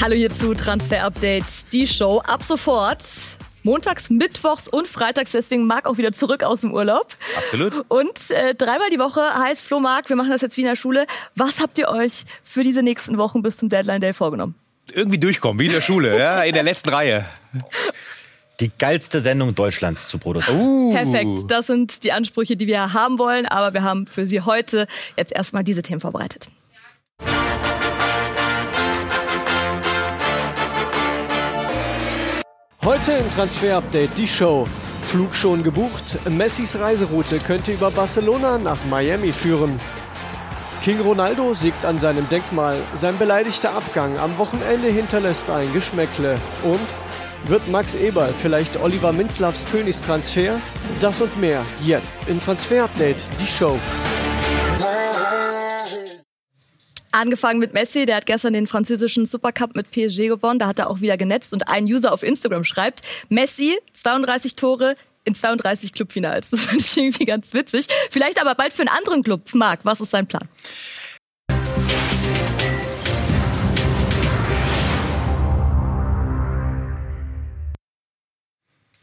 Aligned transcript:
Hallo 0.00 0.14
hier 0.14 0.30
zu 0.32 0.54
Transfer 0.54 1.02
Update, 1.02 1.72
die 1.72 1.84
Show 1.84 2.20
ab 2.20 2.44
sofort. 2.44 3.04
Montags, 3.64 4.10
Mittwochs 4.10 4.68
und 4.68 4.86
Freitags, 4.86 5.32
deswegen 5.32 5.66
Marc 5.66 5.86
auch 5.86 5.98
wieder 5.98 6.12
zurück 6.12 6.44
aus 6.44 6.60
dem 6.60 6.72
Urlaub. 6.72 7.08
Absolut. 7.36 7.84
Und 7.88 8.30
äh, 8.30 8.54
dreimal 8.54 8.90
die 8.90 9.00
Woche 9.00 9.20
heißt 9.20 9.66
Flo 9.66 9.80
Marc, 9.80 10.08
wir 10.08 10.14
machen 10.14 10.30
das 10.30 10.40
jetzt 10.40 10.56
wie 10.56 10.60
in 10.60 10.68
der 10.68 10.76
Schule. 10.76 11.04
Was 11.34 11.60
habt 11.60 11.78
ihr 11.78 11.88
euch 11.88 12.22
für 12.44 12.62
diese 12.62 12.84
nächsten 12.84 13.18
Wochen 13.18 13.42
bis 13.42 13.56
zum 13.56 13.70
Deadline 13.70 14.00
Day 14.00 14.12
vorgenommen? 14.12 14.54
Irgendwie 14.92 15.18
durchkommen, 15.18 15.58
wie 15.58 15.66
in 15.66 15.72
der 15.72 15.80
Schule, 15.80 16.16
ja, 16.16 16.44
in 16.44 16.54
der 16.54 16.62
letzten 16.62 16.90
Reihe. 16.90 17.24
Die 18.60 18.70
geilste 18.78 19.20
Sendung 19.20 19.56
Deutschlands 19.56 20.08
zu 20.08 20.18
produzieren. 20.18 20.60
Uh. 20.60 20.92
Perfekt, 20.92 21.50
das 21.50 21.66
sind 21.66 22.04
die 22.04 22.12
Ansprüche, 22.12 22.56
die 22.56 22.68
wir 22.68 22.92
haben 22.92 23.18
wollen, 23.18 23.46
aber 23.46 23.74
wir 23.74 23.82
haben 23.82 24.06
für 24.06 24.28
Sie 24.28 24.42
heute 24.42 24.86
jetzt 25.16 25.32
erstmal 25.32 25.64
diese 25.64 25.82
Themen 25.82 26.00
vorbereitet. 26.00 26.48
Heute 32.88 33.12
im 33.12 33.30
Transfer 33.32 33.76
Update 33.76 34.16
die 34.16 34.26
Show. 34.26 34.64
Flug 35.02 35.34
schon 35.34 35.62
gebucht. 35.62 36.18
Messis 36.30 36.74
Reiseroute 36.74 37.38
könnte 37.38 37.72
über 37.72 37.90
Barcelona 37.90 38.56
nach 38.56 38.78
Miami 38.88 39.30
führen. 39.30 39.76
King 40.82 40.98
Ronaldo 41.00 41.52
siegt 41.52 41.84
an 41.84 42.00
seinem 42.00 42.26
Denkmal. 42.30 42.78
Sein 42.96 43.18
beleidigter 43.18 43.74
Abgang 43.74 44.18
am 44.18 44.38
Wochenende 44.38 44.88
hinterlässt 44.88 45.50
ein 45.50 45.70
Geschmäckle. 45.74 46.36
Und 46.62 47.50
wird 47.50 47.68
Max 47.68 47.94
Eberl 47.94 48.32
vielleicht 48.40 48.82
Oliver 48.82 49.12
Minzlaffs 49.12 49.66
Königstransfer? 49.70 50.58
Das 50.98 51.20
und 51.20 51.38
mehr 51.38 51.62
jetzt 51.84 52.16
im 52.26 52.40
Transfer 52.40 52.84
Update 52.84 53.22
die 53.38 53.46
Show. 53.46 53.78
Angefangen 57.18 57.58
mit 57.58 57.74
Messi, 57.74 58.06
der 58.06 58.14
hat 58.14 58.26
gestern 58.26 58.52
den 58.52 58.68
französischen 58.68 59.26
Supercup 59.26 59.74
mit 59.74 59.90
PSG 59.90 60.28
gewonnen. 60.28 60.60
Da 60.60 60.68
hat 60.68 60.78
er 60.78 60.88
auch 60.88 61.00
wieder 61.00 61.16
genetzt 61.16 61.52
und 61.52 61.66
ein 61.66 61.84
User 61.84 62.12
auf 62.12 62.22
Instagram 62.22 62.62
schreibt, 62.62 63.02
Messi, 63.28 63.76
32 63.92 64.54
Tore 64.54 64.94
in 65.24 65.34
32 65.34 65.92
Clubfinals. 65.92 66.50
Das 66.50 66.62
fand 66.66 66.80
ich 66.80 66.96
irgendwie 66.96 67.24
ganz 67.24 67.54
witzig. 67.54 67.88
Vielleicht 68.10 68.40
aber 68.40 68.54
bald 68.54 68.72
für 68.72 68.82
einen 68.82 68.96
anderen 68.96 69.24
Club. 69.24 69.52
Marc, 69.52 69.80
was 69.82 70.00
ist 70.00 70.12
sein 70.12 70.28
Plan? 70.28 70.48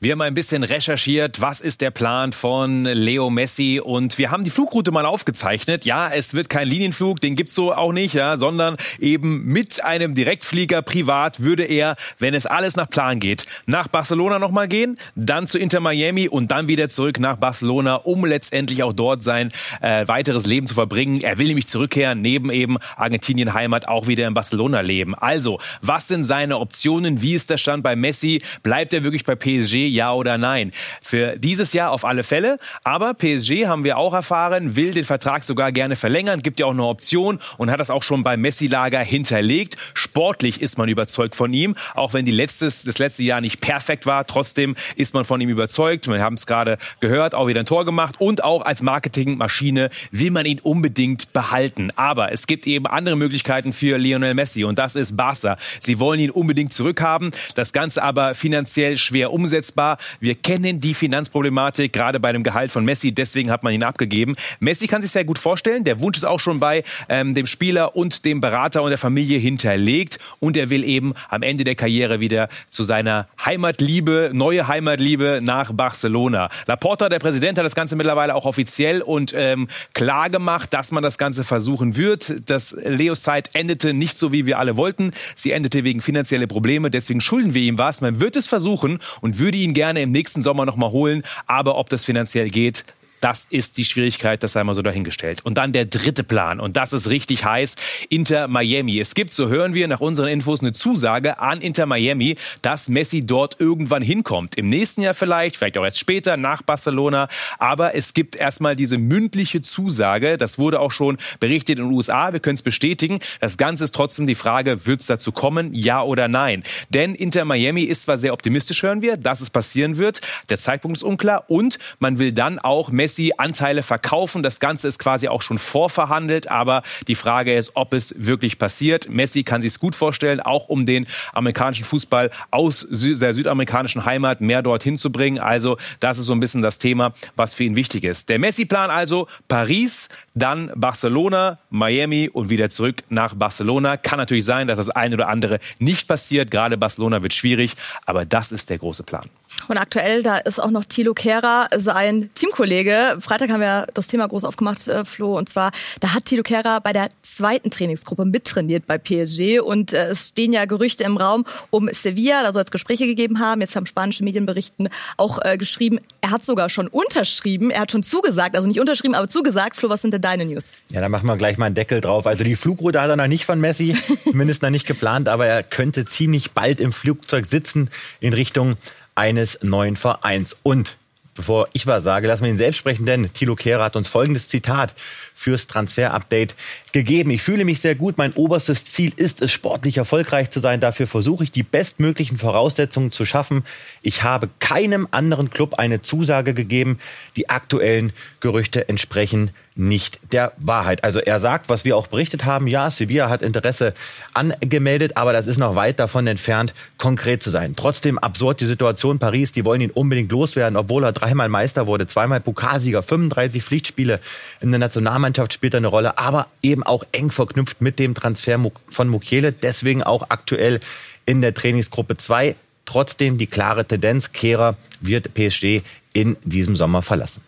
Wir 0.02 0.12
haben 0.12 0.22
ein 0.22 0.34
bisschen 0.34 0.66
recherchiert, 0.66 1.40
was 1.40 1.62
ist 1.62 1.80
der 1.80 1.90
Plan 1.90 2.34
von 2.34 2.84
Leo 2.84 3.30
Messi 3.30 3.80
und 3.82 4.18
wir 4.18 4.30
haben 4.30 4.44
die 4.44 4.50
Flugroute 4.50 4.92
mal 4.92 5.06
aufgezeichnet. 5.06 5.86
Ja, 5.86 6.10
es 6.10 6.34
wird 6.34 6.50
kein 6.50 6.68
Linienflug, 6.68 7.22
den 7.22 7.34
gibt's 7.36 7.56
so 7.56 7.74
auch 7.74 7.94
nicht, 7.94 8.14
ja, 8.14 8.36
sondern 8.36 8.76
eben 9.00 9.46
mit 9.46 9.86
einem 9.86 10.14
Direktflieger 10.14 10.82
privat 10.82 11.40
würde 11.40 11.64
er, 11.64 11.96
wenn 12.20 12.34
es 12.34 12.46
alles 12.46 12.76
nach 12.76 12.90
Plan 12.90 13.22
geht, 13.22 13.46
nach 13.68 13.88
Barcelona 13.88 14.38
nochmal 14.38 14.68
gehen, 14.68 14.98
dann 15.16 15.48
zu 15.48 15.58
Inter 15.58 15.80
Miami 15.80 16.28
und 16.28 16.52
dann 16.52 16.68
wieder 16.68 16.90
zurück 16.90 17.18
nach 17.22 17.38
Barcelona, 17.38 17.96
um 17.96 18.26
letztendlich 18.26 18.84
auch 18.84 18.94
dort 18.94 19.24
sein 19.24 19.50
äh, 19.80 20.06
weiteres 20.10 20.46
Leben 20.46 20.68
zu 20.68 20.74
verbringen. 20.74 21.22
Er 21.22 21.38
will 21.38 21.48
nämlich 21.48 21.68
zurückkehren, 21.68 22.20
neben 22.20 22.52
eben 22.52 22.76
Argentinien 22.98 23.54
Heimat 23.54 23.88
auch 23.88 24.08
wieder 24.08 24.28
in 24.28 24.34
Barcelona 24.34 24.82
leben. 24.82 25.16
Also, 25.16 25.62
was 25.82 26.10
sind 26.10 26.26
seine 26.26 26.60
Optionen? 26.60 27.22
Wie 27.22 27.34
ist 27.34 27.50
der 27.50 27.58
Stand 27.58 27.82
bei 27.82 27.96
Messi? 27.96 28.42
Bleibt 28.62 28.94
er 28.94 29.06
wirklich 29.06 29.24
bei 29.24 29.36
PSG? 29.36 29.85
Ja 29.88 30.14
oder 30.14 30.38
nein. 30.38 30.72
Für 31.02 31.38
dieses 31.38 31.74
Jahr 31.74 31.92
auf 31.92 32.06
alle 32.06 32.24
Fälle. 32.24 32.58
Aber 32.84 33.14
PSG 33.14 33.68
haben 33.68 33.84
wir 33.84 33.98
auch 33.98 34.14
erfahren, 34.14 34.76
will 34.76 34.92
den 34.92 35.06
Vertrag 35.06 35.44
sogar 35.44 35.72
gerne 35.72 35.96
verlängern, 35.96 36.42
gibt 36.42 36.60
ja 36.60 36.66
auch 36.66 36.72
eine 36.72 36.86
Option 36.86 37.40
und 37.58 37.70
hat 37.70 37.80
das 37.80 37.90
auch 37.90 38.04
schon 38.04 38.24
beim 38.24 38.42
Messi-Lager 38.42 39.00
hinterlegt. 39.00 39.76
Sportlich 39.94 40.62
ist 40.62 40.78
man 40.78 40.90
überzeugt 40.90 41.36
von 41.36 41.54
ihm, 41.54 41.76
auch 41.94 42.14
wenn 42.14 42.26
die 42.26 42.32
letztes, 42.32 42.84
das 42.84 42.98
letzte 42.98 43.24
Jahr 43.24 43.42
nicht 43.42 43.62
perfekt 43.62 44.06
war. 44.06 44.26
Trotzdem 44.26 44.76
ist 44.96 45.14
man 45.14 45.26
von 45.26 45.40
ihm 45.42 45.50
überzeugt. 45.50 46.08
Wir 46.08 46.22
haben 46.22 46.36
es 46.36 46.46
gerade 46.46 46.78
gehört, 47.00 47.36
auch 47.36 47.48
wieder 47.48 47.60
ein 47.60 47.66
Tor 47.66 47.86
gemacht 47.86 48.16
und 48.20 48.44
auch 48.44 48.64
als 48.64 48.82
Marketingmaschine 48.82 49.90
will 50.12 50.32
man 50.32 50.46
ihn 50.46 50.60
unbedingt 50.60 51.34
behalten. 51.34 51.92
Aber 51.96 52.32
es 52.32 52.48
gibt 52.48 52.66
eben 52.68 52.88
andere 52.88 53.16
Möglichkeiten 53.16 53.74
für 53.74 53.98
Lionel 53.98 54.34
Messi 54.34 54.64
und 54.64 54.80
das 54.80 54.96
ist 54.96 55.16
Barca. 55.16 55.58
Sie 55.82 56.00
wollen 56.00 56.20
ihn 56.20 56.32
unbedingt 56.32 56.74
zurückhaben. 56.74 57.32
Das 57.56 57.74
Ganze 57.74 58.04
aber 58.04 58.34
finanziell 58.34 58.98
schwer 58.98 59.34
umsetzbar 59.34 59.75
war, 59.78 59.98
wir 60.20 60.36
kennen 60.36 60.82
die 60.82 60.94
Finanzproblematik, 60.94 61.94
gerade 61.94 62.20
bei 62.20 62.32
dem 62.32 62.44
Gehalt 62.44 62.72
von 62.72 62.86
Messi, 62.86 63.12
deswegen 63.12 63.52
hat 63.52 63.64
man 63.64 63.74
ihn 63.74 63.84
abgegeben. 63.84 64.36
Messi 64.60 64.88
kann 64.88 65.02
sich 65.02 65.12
sehr 65.12 65.26
gut 65.26 65.40
vorstellen, 65.40 65.84
der 65.84 66.00
Wunsch 66.00 66.18
ist 66.18 66.26
auch 66.26 66.40
schon 66.40 66.60
bei 66.60 66.84
ähm, 67.10 67.34
dem 67.34 67.46
Spieler 67.46 67.96
und 67.96 68.26
dem 68.26 68.42
Berater 68.42 68.84
und 68.84 68.90
der 68.90 68.98
Familie 68.98 69.38
hinterlegt 69.38 70.20
und 70.40 70.58
er 70.58 70.70
will 70.70 70.84
eben 70.84 71.14
am 71.30 71.42
Ende 71.44 71.64
der 71.64 71.76
Karriere 71.76 72.20
wieder 72.20 72.50
zu 72.70 72.84
seiner 72.84 73.28
Heimatliebe, 73.44 74.32
neue 74.34 74.68
Heimatliebe 74.68 75.40
nach 75.44 75.72
Barcelona. 75.74 76.50
Laporta, 76.68 77.10
der 77.10 77.20
Präsident, 77.20 77.58
hat 77.58 77.66
das 77.66 77.76
Ganze 77.76 77.96
mittlerweile 77.96 78.36
auch 78.36 78.46
offiziell 78.46 79.02
und 79.02 79.34
ähm, 79.36 79.68
klar 79.94 80.30
gemacht, 80.30 80.74
dass 80.74 80.92
man 80.92 81.04
das 81.04 81.18
Ganze 81.18 81.44
versuchen 81.44 81.98
wird. 81.98 82.42
Das 82.46 82.76
Leos 82.84 83.22
Zeit 83.22 83.50
endete 83.54 83.94
nicht 83.94 84.18
so, 84.18 84.32
wie 84.32 84.46
wir 84.46 84.60
alle 84.60 84.78
wollten. 84.78 85.12
Sie 85.36 85.52
endete 85.52 85.84
wegen 85.84 86.02
finanzieller 86.02 86.48
Probleme, 86.48 86.92
deswegen 86.92 87.22
schulden 87.22 87.54
wir 87.54 87.62
ihm 87.62 87.78
was. 87.78 88.02
Man 88.02 88.20
wird 88.20 88.36
es 88.36 88.48
versuchen 88.48 89.00
und 89.22 89.40
würde 89.40 89.58
ihn 89.66 89.74
gerne 89.74 90.02
im 90.02 90.12
nächsten 90.12 90.42
Sommer 90.42 90.66
noch 90.66 90.78
mal 90.78 90.92
holen. 90.92 91.24
Aber 91.48 91.78
ob 91.78 91.90
das 91.90 92.06
finanziell 92.06 92.50
geht, 92.50 92.86
das 93.26 93.48
ist 93.50 93.80
die 93.80 93.86
Schwierigkeit, 93.86 94.44
das 94.44 94.54
sei 94.54 94.64
mal 94.64 94.76
so 94.76 94.84
dahingestellt. 94.84 95.44
Und 95.44 95.58
dann 95.58 95.72
der 95.72 95.86
dritte 95.86 96.24
Plan, 96.24 96.60
und 96.60 96.78
das 96.78 96.94
ist 96.94 97.10
richtig 97.10 97.44
heiß, 97.44 97.76
Inter 98.10 98.48
Miami. 98.48 99.00
Es 99.00 99.16
gibt, 99.16 99.34
so 99.34 99.48
hören 99.48 99.74
wir 99.74 99.88
nach 99.88 100.00
unseren 100.00 100.28
Infos, 100.28 100.62
eine 100.62 100.74
Zusage 100.74 101.40
an 101.40 101.60
Inter 101.60 101.88
Miami, 101.88 102.36
dass 102.62 102.88
Messi 102.88 103.26
dort 103.26 103.60
irgendwann 103.60 104.04
hinkommt. 104.04 104.54
Im 104.60 104.70
nächsten 104.70 105.02
Jahr 105.02 105.16
vielleicht, 105.16 105.58
vielleicht 105.58 105.76
auch 105.80 105.84
erst 105.84 105.98
später, 105.98 106.38
nach 106.38 106.62
Barcelona. 106.62 107.28
Aber 107.58 107.96
es 107.96 108.14
gibt 108.14 108.36
erstmal 108.36 108.76
diese 108.76 109.00
mündliche 109.00 109.60
Zusage. 109.62 110.38
Das 110.38 110.60
wurde 110.60 110.80
auch 110.80 110.92
schon 110.92 111.18
berichtet 111.40 111.80
in 111.80 111.86
den 111.86 111.94
USA. 111.96 112.32
Wir 112.32 112.40
können 112.40 112.58
es 112.58 112.62
bestätigen. 112.62 113.18
Das 113.40 113.58
Ganze 113.58 113.86
ist 113.86 113.96
trotzdem 113.96 114.28
die 114.28 114.36
Frage, 114.36 114.86
wird 114.86 115.02
es 115.02 115.08
dazu 115.08 115.32
kommen, 115.32 115.74
ja 115.74 116.04
oder 116.04 116.28
nein? 116.28 116.62
Denn 116.92 117.16
Inter 117.16 117.44
Miami 117.44 117.86
ist 117.86 118.04
zwar 118.04 118.20
sehr 118.20 118.34
optimistisch, 118.34 118.84
hören 118.84 119.02
wir, 119.02 119.18
dass 119.18 119.42
es 119.42 119.50
passieren 119.50 119.98
wird. 119.98 120.22
Der 120.50 120.60
Zeitpunkt 120.60 120.98
ist 120.98 121.04
unklar 121.04 121.46
und 121.50 121.80
man 121.98 122.20
will 122.20 122.32
dann 122.32 122.60
auch 122.60 122.92
Messi 122.92 123.15
Messi 123.16 123.32
Anteile 123.38 123.82
verkaufen. 123.82 124.44
Das 124.44 124.60
Ganze 124.60 124.90
ist 124.90 125.00
quasi 125.00 125.30
auch 125.30 125.42
schon 125.42 125.58
vorverhandelt, 125.58 126.50
aber 126.50 126.84
die 127.08 127.16
Frage 127.16 127.56
ist, 127.56 127.72
ob 127.76 127.94
es 127.94 128.14
wirklich 128.18 128.58
passiert. 128.60 129.08
Messi 129.08 129.44
kann 129.44 129.62
sich 129.62 129.72
es 129.72 129.80
gut 129.80 129.96
vorstellen, 129.96 130.42
auch 130.42 130.68
um 130.68 130.86
den 130.86 131.08
amerikanischen 131.32 131.86
Fußball 131.86 132.30
aus 132.52 132.86
der 132.92 133.34
südamerikanischen 133.34 134.04
Heimat 134.04 134.42
mehr 134.42 134.62
dorthin 134.62 134.98
zu 134.98 135.14
bringen. 135.14 135.40
Also 135.40 135.78
das 136.02 136.18
ist 136.18 136.26
so 136.26 136.34
ein 136.34 136.42
bisschen 136.42 136.62
das 136.62 136.78
Thema, 136.78 137.14
was 137.38 137.54
für 137.54 137.64
ihn 137.64 137.78
wichtig 137.78 138.04
ist. 138.04 138.28
Der 138.28 138.38
Messi-Plan 138.38 138.90
also 138.90 139.28
Paris, 139.48 140.10
dann 140.36 140.72
Barcelona, 140.76 141.58
Miami 141.70 142.30
und 142.32 142.50
wieder 142.50 142.70
zurück 142.70 143.04
nach 143.10 143.34
Barcelona. 143.34 143.98
Kann 143.98 144.20
natürlich 144.20 144.46
sein, 144.46 144.68
dass 144.68 144.78
das 144.78 144.90
eine 144.90 145.16
oder 145.16 145.30
andere 145.30 145.60
nicht 145.80 146.08
passiert. 146.08 146.52
Gerade 146.52 146.78
Barcelona 146.78 147.24
wird 147.24 147.34
schwierig, 147.34 147.74
aber 148.06 148.26
das 148.26 148.52
ist 148.52 148.70
der 148.70 148.78
große 148.78 149.04
Plan. 149.04 149.24
Und 149.68 149.78
aktuell, 149.78 150.22
da 150.22 150.38
ist 150.38 150.60
auch 150.62 150.70
noch 150.70 150.86
Thilo 150.86 151.14
Kehrer, 151.14 151.68
sein 151.78 152.30
Teamkollege. 152.36 153.18
Freitag 153.20 153.50
haben 153.50 153.62
wir 153.62 153.88
das 153.94 154.08
Thema 154.08 154.28
groß 154.28 154.44
aufgemacht, 154.44 154.88
äh, 154.88 155.06
Flo. 155.06 155.38
Und 155.38 155.48
zwar, 155.48 155.72
da 156.02 156.14
hat 156.14 156.26
Thilo 156.26 156.44
Kehrer 156.44 156.82
bei 156.82 156.92
der 156.92 157.10
zweiten 157.24 157.72
Trainingsgruppe 157.72 158.26
mittrainiert 158.26 158.86
bei 158.86 158.98
PSG. 158.98 159.60
Und 159.62 159.94
äh, 159.94 160.10
es 160.10 160.30
stehen 160.30 160.52
ja 160.52 160.66
Gerüchte 160.66 161.06
im 161.06 161.18
Raum 161.18 161.46
um 161.70 161.90
Sevilla. 161.94 162.44
Da 162.44 162.52
soll 162.52 162.64
es 162.64 162.72
Gespräche 162.72 163.06
gegeben 163.06 163.40
haben. 163.40 163.62
Jetzt 163.62 163.76
haben 163.76 163.86
spanische 163.86 164.24
Medienberichten 164.24 164.90
auch 165.18 165.40
äh, 165.44 165.58
geschrieben, 165.58 166.00
er 166.22 166.32
hat 166.32 166.44
sogar 166.44 166.70
schon 166.70 166.88
unterschrieben. 166.88 167.72
Er 167.72 167.82
hat 167.82 167.92
schon 167.92 168.04
zugesagt, 168.04 168.56
also 168.56 168.68
nicht 168.68 168.80
unterschrieben, 168.80 169.16
aber 169.16 169.28
zugesagt. 169.28 169.78
Flo, 169.78 169.90
was 169.90 170.02
sind 170.02 170.14
denn 170.14 170.22
deine 170.26 170.46
News? 170.46 170.74
Ja, 170.92 171.02
dann 171.02 171.12
machen 171.12 171.28
wir 171.28 171.38
gleich 171.38 171.58
mal 171.58 171.68
einen 171.68 171.76
Deckel 171.76 172.02
drauf. 172.02 172.26
Also 172.28 172.44
die 172.44 172.56
Flugroute 172.56 173.00
hat 173.00 173.10
er 173.10 173.16
noch 173.16 173.28
nicht 173.28 173.46
von 173.46 173.62
Messi, 173.62 173.96
zumindest 174.24 174.62
noch 174.64 174.72
nicht 174.72 174.88
geplant. 174.88 175.30
Aber 175.30 175.46
er 175.46 175.64
könnte 175.64 176.06
ziemlich 176.06 176.52
bald 176.52 176.80
im 176.80 176.92
Flugzeug 176.92 177.46
sitzen 177.46 177.90
in 178.20 178.34
Richtung 178.34 178.76
eines 179.14 179.60
neuen 179.62 179.96
Vereins. 179.96 180.58
Und 180.64 180.98
bevor 181.36 181.68
ich 181.74 181.86
was 181.86 182.04
sage, 182.04 182.28
lassen 182.28 182.44
wir 182.44 182.50
ihn 182.50 182.58
selbst 182.58 182.78
sprechen, 182.78 183.06
denn 183.06 183.32
Thilo 183.34 183.56
Kehrer 183.56 183.84
hat 183.84 183.96
uns 183.96 184.08
folgendes 184.08 184.48
Zitat 184.48 184.94
fürs 185.34 185.68
Transfer-Update 185.68 186.56
gegeben. 186.92 187.30
Ich 187.30 187.42
fühle 187.42 187.66
mich 187.66 187.82
sehr 187.82 187.94
gut. 187.94 188.18
Mein 188.18 188.34
oberstes 188.34 188.86
Ziel 188.86 189.12
ist 189.16 189.42
es, 189.42 189.52
sportlich 189.52 189.98
erfolgreich 189.98 190.50
zu 190.50 190.60
sein. 190.60 190.80
Dafür 190.80 191.08
versuche 191.08 191.44
ich, 191.44 191.52
die 191.52 191.64
bestmöglichen 191.64 192.38
Voraussetzungen 192.38 193.12
zu 193.12 193.26
schaffen. 193.26 193.64
Ich 194.02 194.24
habe 194.24 194.50
keinem 194.60 195.08
anderen 195.12 195.50
Club 195.50 195.76
eine 195.76 196.02
Zusage 196.02 196.54
gegeben. 196.54 197.00
Die 197.36 197.50
aktuellen 197.50 198.14
Gerüchte 198.40 198.88
entsprechen 198.90 199.52
nicht 199.76 200.20
der 200.32 200.54
Wahrheit. 200.58 201.04
Also 201.04 201.20
er 201.20 201.40
sagt, 201.40 201.70
was 201.70 201.84
wir 201.84 201.98
auch 201.98 202.08
berichtet 202.08 202.46
haben, 202.46 202.68
ja, 202.68 202.90
Sevilla 202.90 203.30
hat 203.30 203.42
Interesse 203.42 203.94
angemeldet, 204.34 205.18
aber 205.18 205.34
das 205.34 205.48
ist 205.48 205.58
noch 205.58 205.76
weit 205.76 206.00
davon 206.00 206.28
entfernt, 206.28 206.74
konkret 206.98 207.44
zu 207.44 207.50
sein. 207.50 207.76
Trotzdem 207.76 208.18
absurd 208.18 208.62
die 208.62 208.66
Situation 208.66 209.20
Paris, 209.20 209.52
die 209.52 209.66
wollen 209.66 209.82
ihn 209.82 209.92
unbedingt 209.92 210.32
loswerden, 210.32 210.78
obwohl 210.78 211.04
er 211.04 211.12
dreimal 211.12 211.50
Meister 211.50 211.88
wurde, 211.88 212.08
zweimal 212.08 212.40
Pokalsieger, 212.40 213.04
35 213.04 213.64
Pflichtspiele 213.64 214.22
in 214.62 214.72
der 214.72 214.80
Nationalmannschaft 214.80 215.52
spielt 215.52 215.76
eine 215.76 215.88
Rolle, 215.88 216.18
aber 216.18 216.48
eben 216.62 216.84
auch 216.84 217.04
eng 217.12 217.30
verknüpft 217.30 217.82
mit 217.82 218.00
dem 218.00 218.16
Transfer 218.16 218.58
von 218.88 219.10
Mukiele, 219.10 219.52
deswegen 219.52 220.04
auch 220.04 220.28
aktuell 220.30 220.80
in 221.26 221.42
der 221.42 221.54
Trainingsgruppe 221.54 222.16
2. 222.16 222.56
Trotzdem 222.86 223.38
die 223.38 223.48
klare 223.48 223.84
Tendenz, 223.84 224.32
Kehrer 224.32 224.78
wird 225.02 225.34
PSG 225.34 225.82
in 226.14 226.38
diesem 226.44 226.76
Sommer 226.76 227.02
verlassen. 227.02 227.42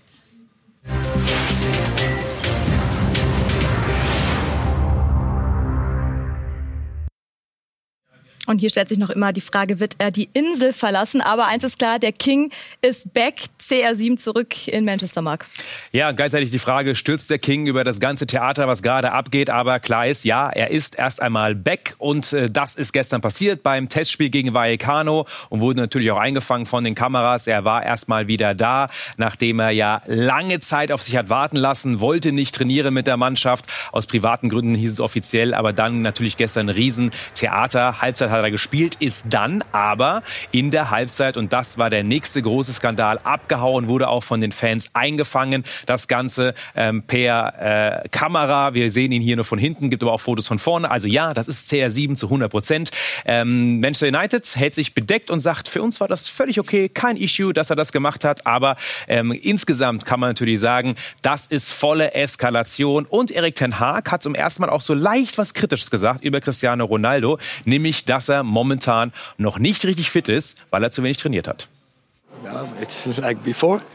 Und 8.48 8.60
hier 8.60 8.70
stellt 8.70 8.88
sich 8.88 8.98
noch 8.98 9.10
immer 9.10 9.34
die 9.34 9.42
Frage, 9.42 9.82
wird 9.82 9.96
er 9.98 10.10
die 10.10 10.30
Insel 10.32 10.72
verlassen? 10.72 11.20
Aber 11.20 11.48
eins 11.48 11.66
ist 11.66 11.78
klar, 11.78 12.00
der 12.00 12.14
King 12.14 12.50
ist 12.82 13.14
back, 13.14 13.42
CR7 13.62 14.16
zurück 14.16 14.68
in 14.70 14.86
Manchester, 14.86 15.22
Mark. 15.22 15.46
Ja, 15.92 16.14
gleichzeitig 16.14 16.50
die 16.50 16.60
Frage, 16.60 16.96
stürzt 16.96 17.30
der 17.30 17.40
King 17.40 17.68
über 17.68 17.84
das 17.84 18.00
ganze 18.00 18.26
Theater, 18.26 18.68
was 18.68 18.82
gerade 18.82 19.12
abgeht? 19.12 19.50
Aber 19.50 19.82
klar 19.82 20.08
ist, 20.08 20.24
ja, 20.24 20.50
er 20.50 20.72
ist 20.72 20.98
erst 20.98 21.22
einmal 21.22 21.56
back 21.56 21.96
und 21.98 22.32
äh, 22.32 22.50
das 22.50 22.76
ist 22.76 22.94
gestern 22.94 23.20
passiert 23.20 23.64
beim 23.64 23.90
Testspiel 23.90 24.30
gegen 24.30 24.54
Vallecano 24.54 25.28
und 25.50 25.60
wurde 25.60 25.82
natürlich 25.82 26.10
auch 26.12 26.18
eingefangen 26.18 26.66
von 26.66 26.86
den 26.86 26.96
Kameras. 26.96 27.48
Er 27.48 27.66
war 27.66 27.84
erstmal 27.84 28.28
wieder 28.28 28.56
da, 28.56 28.88
nachdem 29.18 29.60
er 29.60 29.72
ja 29.72 30.02
lange 30.06 30.62
Zeit 30.62 30.94
auf 30.94 31.04
sich 31.04 31.18
hat 31.18 31.30
warten 31.30 31.58
lassen, 31.58 32.00
wollte 32.00 32.32
nicht 32.32 32.56
trainieren 32.56 32.94
mit 32.94 33.08
der 33.08 33.18
Mannschaft. 33.18 33.66
Aus 33.92 34.08
privaten 34.08 34.48
Gründen 34.48 34.74
hieß 34.74 34.94
es 34.94 35.00
offiziell, 35.02 35.54
aber 35.54 35.74
dann 35.74 36.02
natürlich 36.02 36.38
gestern 36.38 36.70
ein 36.70 36.76
Riesentheater. 36.76 38.02
Halbzeit 38.02 38.30
hat 38.30 38.37
er 38.44 38.52
gespielt, 38.52 38.96
ist 39.00 39.26
dann 39.30 39.64
aber 39.72 40.24
in 40.52 40.72
der 40.72 40.92
Halbzeit, 40.92 41.38
und 41.38 41.54
das 41.54 41.78
war 41.78 41.90
der 41.90 42.04
nächste 42.04 42.42
große 42.42 42.74
Skandal, 42.74 43.20
abgehauen, 43.24 43.88
wurde 43.88 44.08
auch 44.08 44.24
von 44.24 44.40
den 44.40 44.52
Fans 44.52 44.92
eingefangen. 44.94 45.64
Das 45.86 46.08
Ganze 46.08 46.54
ähm, 46.76 47.04
per 47.04 48.04
äh, 48.04 48.10
Kamera. 48.10 48.74
Wir 48.74 48.92
sehen 48.92 49.12
ihn 49.12 49.22
hier 49.22 49.36
nur 49.36 49.46
von 49.46 49.60
hinten, 49.60 49.90
gibt 49.90 50.04
aber 50.04 50.14
auch 50.14 50.22
Fotos 50.22 50.48
von 50.48 50.60
vorne. 50.60 50.90
Also 50.90 51.08
ja, 51.08 51.34
das 51.34 51.48
ist 51.48 51.72
CR7 51.72 52.16
zu 52.16 52.28
100 52.28 52.52
Prozent. 52.52 52.92
Ähm, 53.26 53.80
Manchester 53.80 54.08
United 54.08 54.56
hält 54.56 54.76
sich 54.76 54.94
bedeckt 54.94 55.30
und 55.30 55.40
sagt, 55.40 55.68
für 55.68 55.82
uns 55.82 56.00
war 56.00 56.08
das 56.08 56.28
völlig 56.28 56.60
okay, 56.60 56.90
kein 56.90 57.18
Issue, 57.18 57.54
dass 57.54 57.70
er 57.70 57.76
das 57.76 57.92
gemacht 57.92 58.24
hat. 58.24 58.46
Aber 58.46 58.76
ähm, 59.08 59.32
insgesamt 59.32 60.06
kann 60.06 60.20
man 60.20 60.30
natürlich 60.30 60.60
sagen, 60.60 60.96
das 61.22 61.48
ist 61.48 61.72
volle 61.72 62.14
Eskalation. 62.14 63.06
Und 63.06 63.32
Erik 63.32 63.56
Ten 63.56 63.80
Haag 63.80 64.12
hat 64.12 64.24
zum 64.24 64.36
ersten 64.36 64.64
Mal 64.64 64.70
auch 64.70 64.82
so 64.82 64.94
leicht 64.94 65.38
was 65.38 65.54
Kritisches 65.54 65.92
gesagt 65.92 66.24
über 66.24 66.42
Cristiano 66.42 66.86
Ronaldo, 66.86 67.40
nämlich, 67.66 68.06
dass 68.06 68.27
er 68.30 68.44
momentan 68.44 69.14
noch 69.38 69.60
nicht 69.60 69.86
richtig 69.86 70.12
fit 70.12 70.30
ist, 70.30 70.58
weil 70.70 70.84
er 70.84 70.92
zu 70.92 71.04
wenig 71.04 71.18
trainiert 71.18 71.48
hat. 71.48 71.68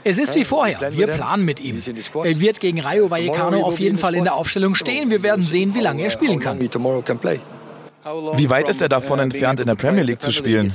Es 0.04 0.18
ist 0.18 0.34
wie 0.34 0.44
vorher. 0.44 0.92
Wir 0.92 1.06
planen 1.06 1.44
mit 1.44 1.60
ihm. 1.60 1.80
Er 2.24 2.40
wird 2.40 2.60
gegen 2.60 2.80
Rayo 2.80 3.10
Vallecano 3.10 3.62
auf 3.62 3.78
jeden 3.78 3.98
Fall 3.98 4.14
in 4.14 4.24
der 4.24 4.34
Aufstellung 4.34 4.74
stehen. 4.74 5.10
Wir 5.10 5.22
werden 5.22 5.42
sehen, 5.42 5.74
wie 5.74 5.80
lange 5.80 6.02
er 6.02 6.10
spielen 6.10 6.40
kann. 6.40 6.58
Wie 6.60 8.50
weit 8.50 8.68
ist 8.68 8.82
er 8.82 8.88
davon 8.88 9.20
entfernt, 9.20 9.60
in 9.60 9.66
der 9.66 9.76
Premier 9.76 10.02
League 10.02 10.20
zu 10.20 10.32
spielen? 10.32 10.72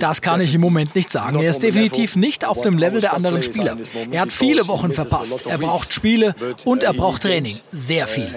Das 0.00 0.22
kann 0.22 0.40
ich 0.40 0.54
im 0.54 0.60
Moment 0.60 0.94
nicht 0.94 1.10
sagen. 1.10 1.40
Er 1.40 1.50
ist 1.50 1.62
definitiv 1.62 2.16
nicht 2.16 2.44
auf 2.44 2.60
dem 2.62 2.78
Level 2.78 3.00
der 3.00 3.14
anderen 3.14 3.42
Spieler. 3.42 3.76
Er 4.10 4.20
hat 4.22 4.32
viele 4.32 4.68
Wochen 4.68 4.92
verpasst. 4.92 5.46
Er 5.46 5.58
braucht 5.58 5.92
Spiele 5.92 6.34
und 6.64 6.82
er 6.82 6.92
braucht 6.92 7.22
Training. 7.22 7.56
Sehr 7.72 8.06
viel. 8.06 8.30